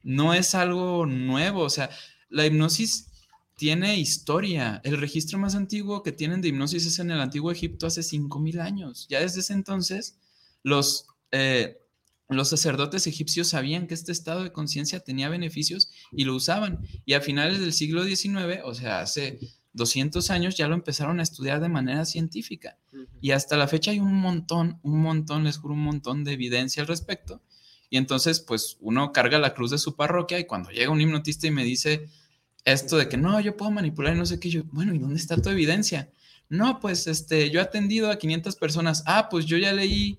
[0.03, 1.89] No es algo nuevo, o sea,
[2.29, 3.11] la hipnosis
[3.57, 4.83] tiene historia.
[4.85, 8.61] El registro más antiguo que tienen de hipnosis es en el antiguo Egipto hace 5.000
[8.61, 9.07] años.
[9.09, 10.19] Ya desde ese entonces,
[10.63, 11.07] los...
[11.33, 11.81] Eh,
[12.29, 16.81] los sacerdotes egipcios sabían que este estado de conciencia tenía beneficios y lo usaban.
[17.05, 19.39] Y a finales del siglo XIX, o sea, hace
[19.77, 22.79] 200 años, ya lo empezaron a estudiar de manera científica.
[23.21, 26.83] Y hasta la fecha hay un montón, un montón, les juro, un montón de evidencia
[26.83, 27.41] al respecto.
[27.89, 31.47] Y entonces, pues uno carga la cruz de su parroquia y cuando llega un hipnotista
[31.47, 32.09] y me dice
[32.65, 35.21] esto de que no, yo puedo manipular y no sé qué, yo, bueno, ¿y dónde
[35.21, 36.11] está tu evidencia?
[36.49, 39.05] No, pues este, yo he atendido a 500 personas.
[39.07, 40.19] Ah, pues yo ya leí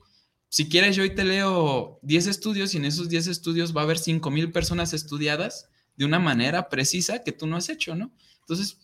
[0.50, 3.84] si quieres, yo hoy te leo 10 estudios y en esos 10 estudios va a
[3.84, 8.14] haber 5 mil personas estudiadas de una manera precisa que tú no has hecho, ¿no?
[8.40, 8.80] Entonces,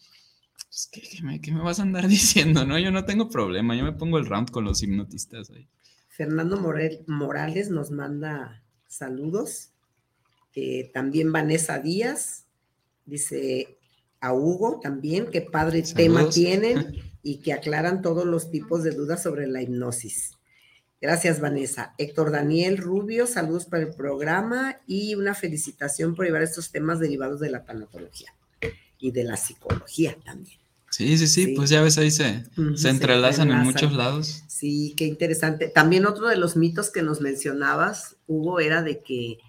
[0.73, 2.79] pues, ¿qué, me, me, vas a andar diciendo, no?
[2.79, 5.67] Yo no tengo problema, yo me pongo el round con los hipnotistas ahí.
[6.09, 6.59] Fernando
[7.07, 9.69] Morales nos manda saludos.
[10.55, 12.45] Eh, también Vanessa Díaz
[13.05, 13.77] dice
[14.19, 19.21] a Hugo también, qué padre tema tienen y que aclaran todos los tipos de dudas
[19.21, 20.31] sobre la hipnosis.
[21.01, 21.93] Gracias, Vanessa.
[21.97, 27.39] Héctor Daniel Rubio, saludos para el programa y una felicitación por llevar estos temas derivados
[27.39, 28.33] de la tanatología
[28.97, 30.62] y de la psicología también.
[30.93, 32.43] Sí, sí, sí, pues ya ves ahí se,
[32.75, 34.43] se, entrelazan en muchos lados.
[34.47, 35.67] Sí, qué interesante.
[35.67, 39.39] También otro de los mitos que nos mencionabas, Hugo, era de que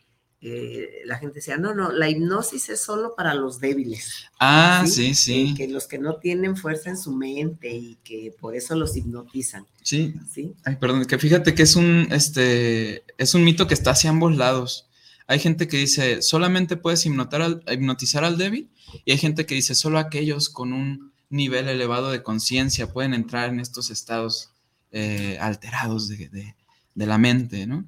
[0.40, 4.24] eh, la gente decía, no, no, la hipnosis es solo para los débiles.
[4.40, 5.52] Ah, sí, sí.
[5.54, 9.66] Que, los que no tienen fuerza en su mente y que por eso los hipnotizan.
[9.82, 10.14] Sí.
[10.32, 10.54] Sí.
[10.64, 14.34] Ay, perdón, que fíjate que es un, este, es un mito que está hacia ambos
[14.34, 14.88] lados.
[15.26, 18.70] Hay gente que dice, solamente puedes hipnotizar al débil
[19.04, 23.50] y hay gente que dice, solo aquellos con un nivel elevado de conciencia pueden entrar
[23.50, 24.50] en estos estados
[24.92, 26.54] eh, alterados de,
[26.94, 27.84] de la mente, ¿no?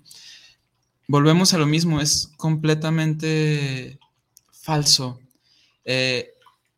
[1.09, 3.99] volvemos a lo mismo, es completamente
[4.51, 5.21] falso.
[5.85, 6.33] Eh,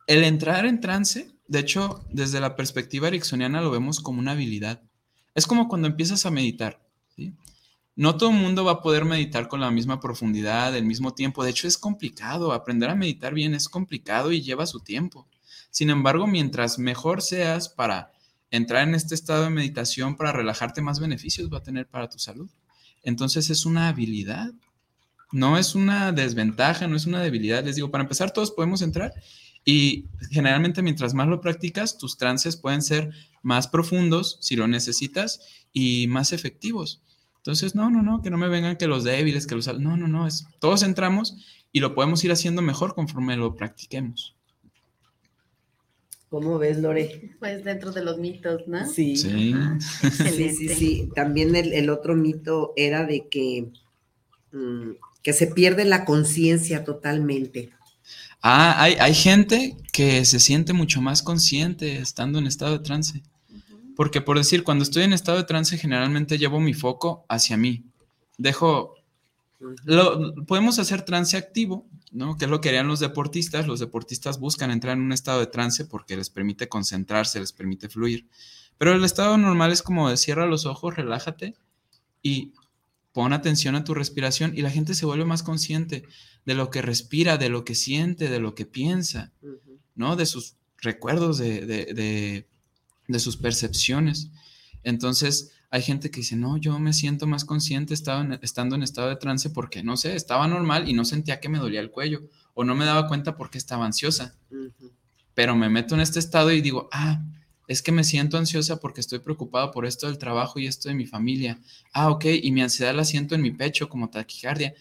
[0.06, 4.82] el entrar en trance, de hecho, desde la perspectiva ericksoniana lo vemos como una habilidad.
[5.34, 6.80] Es como cuando empiezas a meditar.
[7.96, 11.42] No todo el mundo va a poder meditar con la misma profundidad, el mismo tiempo.
[11.42, 12.52] De hecho, es complicado.
[12.52, 15.26] Aprender a meditar bien es complicado y lleva su tiempo.
[15.70, 18.12] Sin embargo, mientras mejor seas para
[18.50, 22.18] entrar en este estado de meditación, para relajarte, más beneficios va a tener para tu
[22.18, 22.48] salud.
[23.02, 24.52] Entonces es una habilidad,
[25.32, 27.64] no es una desventaja, no es una debilidad.
[27.64, 29.12] Les digo, para empezar, todos podemos entrar
[29.64, 33.10] y generalmente mientras más lo practicas, tus trances pueden ser
[33.42, 35.40] más profundos si lo necesitas
[35.72, 37.02] y más efectivos.
[37.36, 39.66] Entonces, no, no, no, que no me vengan que los débiles, que los...
[39.78, 41.36] No, no, no, es, todos entramos
[41.70, 44.37] y lo podemos ir haciendo mejor conforme lo practiquemos.
[46.30, 47.34] ¿Cómo ves, Lore?
[47.38, 48.86] Pues dentro de los mitos, ¿no?
[48.86, 49.16] Sí.
[49.16, 49.54] Sí,
[50.10, 51.08] sí, sí, sí.
[51.14, 53.68] También el, otro mito era de que,
[54.52, 54.90] mm,
[55.22, 57.70] que se pierde la conciencia totalmente.
[58.42, 63.22] Ah, hay, hay, gente que se siente mucho más consciente estando en estado de trance.
[63.96, 67.84] Porque por decir, cuando estoy en estado de trance, generalmente llevo mi foco hacia mí.
[68.36, 68.94] Dejo
[69.84, 72.36] lo, podemos hacer trance activo, ¿no?
[72.36, 73.66] Que es lo que harían los deportistas.
[73.66, 77.88] Los deportistas buscan entrar en un estado de trance porque les permite concentrarse, les permite
[77.88, 78.28] fluir.
[78.78, 81.54] Pero el estado normal es como de cierra los ojos, relájate
[82.22, 82.52] y
[83.12, 86.04] pon atención a tu respiración y la gente se vuelve más consciente
[86.44, 89.32] de lo que respira, de lo que siente, de lo que piensa,
[89.96, 90.14] ¿no?
[90.14, 92.46] De sus recuerdos, de, de,
[93.08, 94.30] de sus percepciones.
[94.84, 99.16] Entonces, hay gente que dice, no, yo me siento más consciente estando en, estado de
[99.16, 102.22] trance porque, no sé, estaba normal y no sentía que me dolía el cuello
[102.54, 104.34] o no me daba cuenta porque estaba ansiosa.
[105.34, 107.22] Pero me meto en este estado y digo, ah,
[107.68, 110.94] es que me siento ansiosa porque estoy preocupado por esto del trabajo y esto de
[110.94, 111.60] mi familia.
[111.92, 114.74] Ah, ok, y mi ansiedad la siento en mi pecho como taquicardia.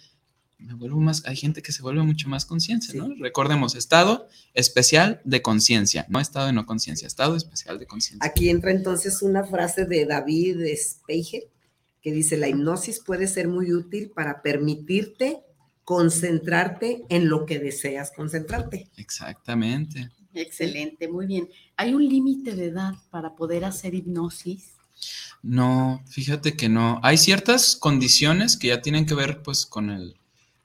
[0.59, 3.13] Me vuelvo más, hay gente que se vuelve mucho más conciencia, ¿no?
[3.19, 8.27] Recordemos, estado especial de conciencia, no estado de no conciencia, estado especial de conciencia.
[8.27, 11.43] Aquí entra entonces una frase de David Speijer
[12.01, 15.43] que dice, la hipnosis puede ser muy útil para permitirte
[15.83, 18.89] concentrarte en lo que deseas concentrarte.
[18.97, 20.09] Exactamente.
[20.33, 21.49] Excelente, muy bien.
[21.75, 24.73] ¿Hay un límite de edad para poder hacer hipnosis?
[25.41, 26.99] No, fíjate que no.
[27.03, 30.17] Hay ciertas condiciones que ya tienen que ver pues con el,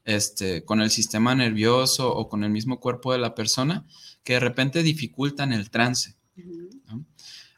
[0.04, 3.86] este, con el sistema nervioso o con el mismo cuerpo de la persona
[4.24, 6.16] que de repente dificultan el trance.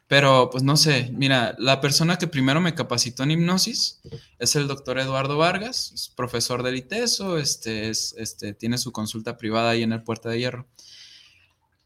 [0.07, 4.01] Pero pues no sé, mira, la persona que primero me capacitó en hipnosis
[4.37, 9.35] es el doctor Eduardo Vargas, es profesor del ITESO, este, es, este, tiene su consulta
[9.35, 10.67] privada ahí en el Puerta de Hierro.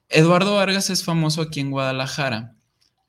[0.10, 2.55] Eduardo Vargas es famoso aquí en Guadalajara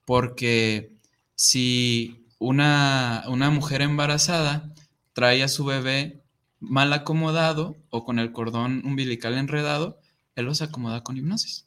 [0.04, 0.92] porque
[1.34, 4.72] si una, una mujer embarazada
[5.12, 6.22] trae a su bebé
[6.60, 9.98] mal acomodado o con el cordón umbilical enredado,
[10.36, 11.66] él los acomoda con hipnosis.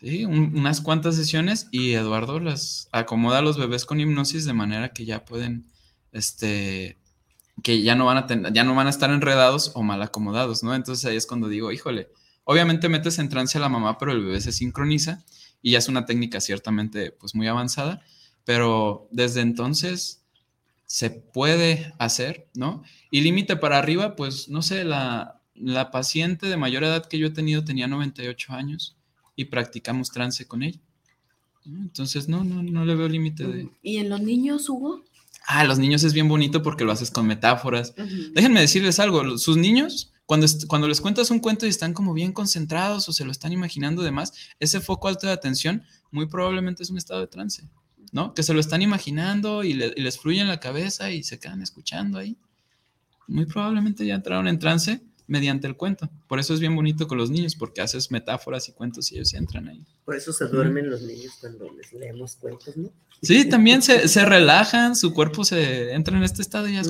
[0.00, 4.92] Sí, unas cuantas sesiones y Eduardo las acomoda a los bebés con hipnosis de manera
[4.92, 5.66] que ya pueden,
[6.10, 6.98] este,
[7.62, 10.74] que ya no van a ya no van a estar enredados o mal acomodados, ¿no?
[10.74, 12.08] Entonces ahí es cuando digo, híjole,
[12.42, 15.24] obviamente metes en trance a la mamá, pero el bebé se sincroniza
[15.62, 18.02] y ya es una técnica ciertamente pues muy avanzada,
[18.44, 20.24] pero desde entonces
[20.86, 22.82] se puede hacer, ¿no?
[23.10, 27.26] Y límite para arriba, pues no sé, la, la paciente de mayor edad que yo
[27.26, 28.96] he tenido tenía 98 años
[29.36, 30.80] y practicamos trance con ella.
[31.66, 33.68] Entonces, no, no, no le veo límite de...
[33.82, 35.04] ¿Y en los niños, Hugo?
[35.46, 37.94] Ah, los niños es bien bonito porque lo haces con metáforas.
[38.34, 42.32] Déjenme decirles algo, sus niños, cuando, cuando les cuentas un cuento y están como bien
[42.32, 46.90] concentrados o se lo están imaginando demás, ese foco alto de atención muy probablemente es
[46.90, 47.68] un estado de trance,
[48.12, 48.34] ¿no?
[48.34, 51.62] Que se lo están imaginando y, y les fluye en la cabeza y se quedan
[51.62, 52.36] escuchando ahí.
[53.30, 56.10] Muy probablemente ya entraron en trance mediante el cuento.
[56.26, 59.32] Por eso es bien bonito con los niños, porque haces metáforas y cuentos y ellos
[59.34, 59.86] entran ahí.
[60.04, 62.90] Por eso se duermen los niños cuando les leemos cuentos, ¿no?
[63.22, 66.82] Sí, también se, se relajan, su cuerpo se entra en este estado y ya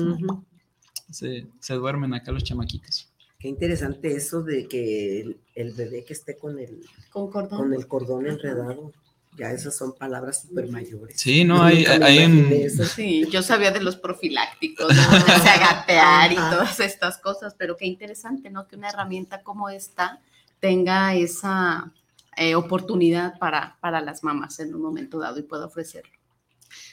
[1.11, 3.07] se, se, duermen acá los chamaquitos.
[3.37, 7.59] Qué interesante eso de que el, bebé que esté con el, con, cordón.
[7.59, 8.91] con el cordón enredado
[9.37, 11.19] ya esas son palabras súper mayores.
[11.19, 12.69] Sí, no, hay, hay en...
[12.69, 15.01] Sí, yo sabía de los profilácticos, de
[15.49, 18.67] agatear y todas estas cosas, pero qué interesante, ¿no?
[18.67, 20.19] Que una herramienta como esta
[20.59, 21.91] tenga esa
[22.35, 26.11] eh, oportunidad para, para las mamás en un momento dado y pueda ofrecerlo.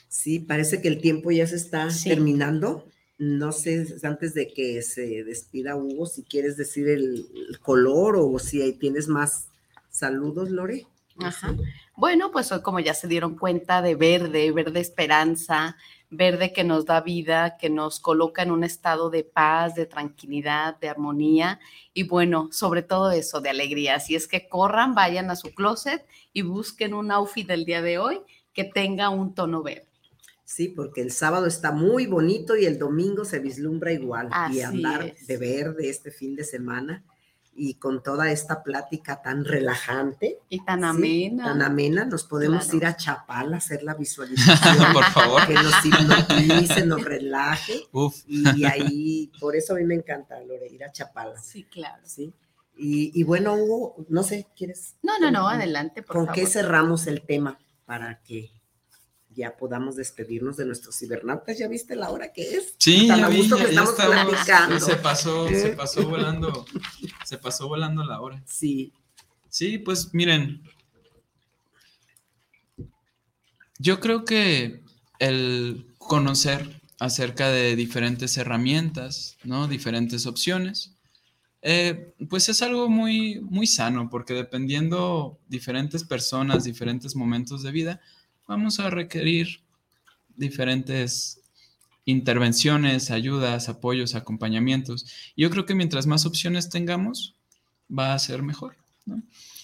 [0.08, 2.86] Sí, parece que el tiempo ya se está terminando.
[3.18, 8.38] No sé, antes de que se despida Hugo, si quieres decir el, el color o
[8.38, 9.48] si ahí tienes más
[9.90, 10.86] saludos, Lore.
[11.20, 11.56] Ajá.
[11.96, 15.76] Bueno, pues hoy como ya se dieron cuenta de verde, verde esperanza,
[16.10, 20.78] verde que nos da vida, que nos coloca en un estado de paz, de tranquilidad,
[20.78, 21.58] de armonía
[21.92, 23.96] y bueno, sobre todo eso, de alegría.
[23.96, 27.98] Así es que corran, vayan a su closet y busquen un outfit del día de
[27.98, 28.20] hoy
[28.52, 29.86] que tenga un tono verde.
[30.44, 34.30] Sí, porque el sábado está muy bonito y el domingo se vislumbra igual.
[34.50, 37.04] y andar de verde este fin de semana
[37.60, 41.44] y con toda esta plática tan relajante y tan amena.
[41.46, 44.92] tan amena, nos podemos ir a Chapal a hacer la visualización.
[44.92, 45.46] por favor.
[45.46, 47.82] Que nos hipnotice, nos relaje.
[48.28, 51.36] Y ahí, por eso a mí me encanta, Lore, ir a Chapala.
[51.40, 52.02] Sí, claro.
[52.06, 52.32] Sí.
[52.76, 54.94] Y, y bueno, Hugo, no sé, ¿quieres?
[55.02, 56.34] No, no, no, adelante, por ¿Con favor.
[56.40, 58.52] qué cerramos el tema para que
[59.30, 61.56] ya podamos despedirnos de nuestros cibernautas.
[61.56, 62.74] ¿Ya viste la hora que es?
[62.76, 64.80] Sí, Tan ya vi, ya- que ya estamos estamos- platicando.
[64.80, 66.64] Se pasó, se pasó volando,
[67.28, 68.42] se pasó volando la hora.
[68.46, 68.90] Sí.
[69.50, 70.62] Sí, pues miren,
[73.78, 74.82] yo creo que
[75.18, 79.68] el conocer acerca de diferentes herramientas, ¿no?
[79.68, 80.96] Diferentes opciones,
[81.60, 88.00] eh, pues es algo muy, muy sano, porque dependiendo diferentes personas, diferentes momentos de vida,
[88.46, 89.60] vamos a requerir
[90.34, 91.42] diferentes
[92.08, 95.04] intervenciones, ayudas, apoyos, acompañamientos.
[95.36, 97.34] Yo creo que mientras más opciones tengamos,
[97.86, 98.76] va a ser mejor.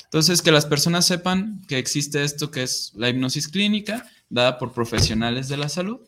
[0.05, 4.73] Entonces, que las personas sepan que existe esto que es la hipnosis clínica, dada por
[4.73, 6.01] profesionales de la salud,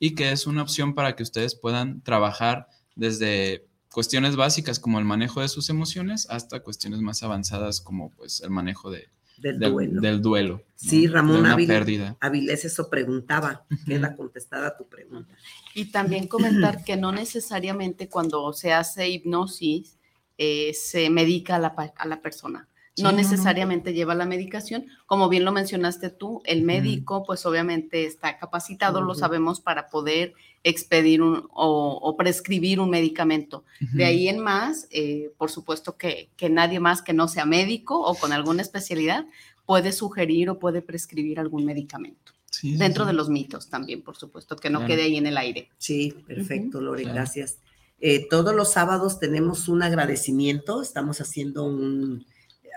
[0.00, 5.04] y que es una opción para que ustedes puedan trabajar desde cuestiones básicas como el
[5.04, 9.10] manejo de sus emociones hasta cuestiones más avanzadas como pues el manejo de,
[9.42, 10.00] Del del, duelo.
[10.00, 10.54] del duelo.
[10.54, 10.62] ¿no?
[10.76, 12.16] Sí, Ramón pérdida.
[12.20, 15.34] Avilés eso preguntaba, queda contestada tu pregunta.
[15.74, 19.98] Y también comentar que no necesariamente cuando se hace hipnosis
[20.38, 22.68] eh, se medica a la, a la persona.
[22.98, 24.86] no necesariamente lleva la medicación.
[25.06, 30.34] Como bien lo mencionaste tú, el médico, pues obviamente está capacitado, lo sabemos, para poder
[30.64, 33.64] expedir un, o, prescribir un medicamento.
[33.92, 38.00] De ahí en más, eh, por supuesto que, que, nadie más que no sea médico
[38.00, 39.26] o con alguna especialidad
[39.66, 42.32] puede sugerir o puede prescribir algún medicamento.
[42.62, 45.70] Dentro de los mitos también, por supuesto, que no quede ahí en el aire.
[45.78, 47.58] Sí, perfecto, Lore, gracias.
[47.98, 52.26] Eh, todos los sábados tenemos un agradecimiento, estamos haciendo un,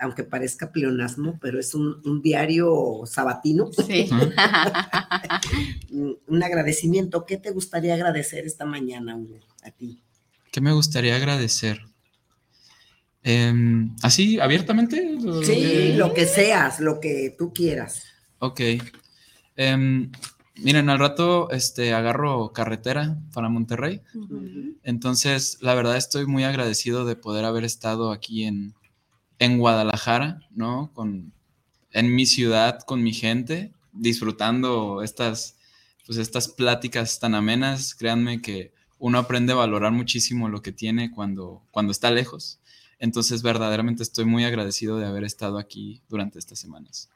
[0.00, 3.70] aunque parezca pleonasmo, pero es un, diario sabatino.
[3.72, 4.08] Sí.
[6.26, 7.26] un agradecimiento.
[7.26, 9.18] ¿Qué te gustaría agradecer esta mañana,
[9.62, 10.00] a ti?
[10.52, 11.80] ¿Qué me gustaría agradecer?
[13.28, 15.18] Em, ¿Así, abiertamente?
[15.42, 18.04] Sí, lo que seas, lo que tú quieras.
[18.38, 18.60] Ok.
[19.56, 20.12] Em,
[20.62, 24.00] miren, al rato este, agarro carretera para Monterrey.
[24.84, 28.75] Entonces, la verdad estoy muy agradecido de poder haber estado aquí en,
[29.38, 30.90] en Guadalajara, ¿no?
[30.94, 31.32] Con,
[31.92, 35.56] en mi ciudad, con mi gente, disfrutando estas,
[36.06, 37.94] pues estas pláticas tan amenas.
[37.94, 42.60] Créanme que uno aprende a valorar muchísimo lo que tiene cuando, cuando está lejos.
[42.98, 47.10] Entonces, verdaderamente estoy muy agradecido de haber estado aquí durante estas semanas.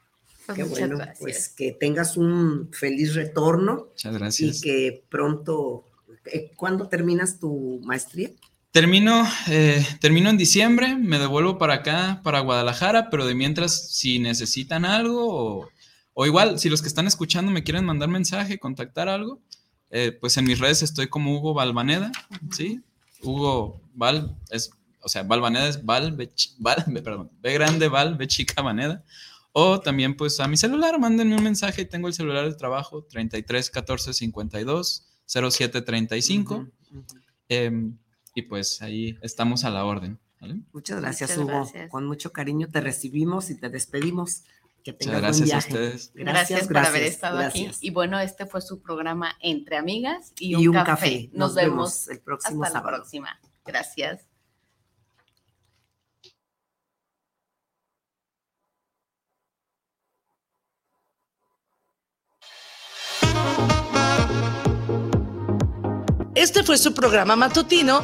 [0.45, 3.87] Pues Qué bueno, pues que tengas un feliz retorno.
[3.91, 4.57] Muchas gracias.
[4.57, 5.85] Y que pronto,
[6.25, 8.31] eh, ¿cuándo terminas tu maestría?
[8.71, 14.17] Termino, eh, termino en diciembre, me devuelvo para acá, para Guadalajara, pero de mientras, si
[14.17, 15.69] necesitan algo
[16.13, 19.41] o, igual, si los que están escuchando me quieren mandar mensaje, contactar algo,
[19.89, 22.13] eh, pues en mis redes estoy como Hugo Valvaneda,
[22.51, 22.81] ¿sí?
[23.21, 26.15] Hugo Val, es, o sea, Valvaneda es Val,
[26.57, 29.03] Val, perdón, B grande Val, B chica Vaneda.
[29.51, 33.69] O también pues a mi celular, mándenme un mensaje, tengo el celular del trabajo, 33
[33.69, 36.67] 14 52 07 35.
[38.33, 40.19] Y pues ahí estamos a la orden.
[40.73, 41.69] Muchas gracias, Hugo.
[41.89, 44.43] Con mucho cariño te recibimos y te despedimos.
[44.83, 45.67] Que tengas gracias viaje.
[45.67, 46.11] a ustedes.
[46.15, 47.69] Gracias, por haber estado aquí.
[47.81, 51.29] Y bueno, este fue su programa Entre Amigas y, un, café.
[51.33, 52.91] Nos, vemos, el próximo Hasta sábado.
[52.91, 53.39] la próxima.
[53.63, 54.25] Gracias.
[66.33, 68.03] Este fue su programa matutino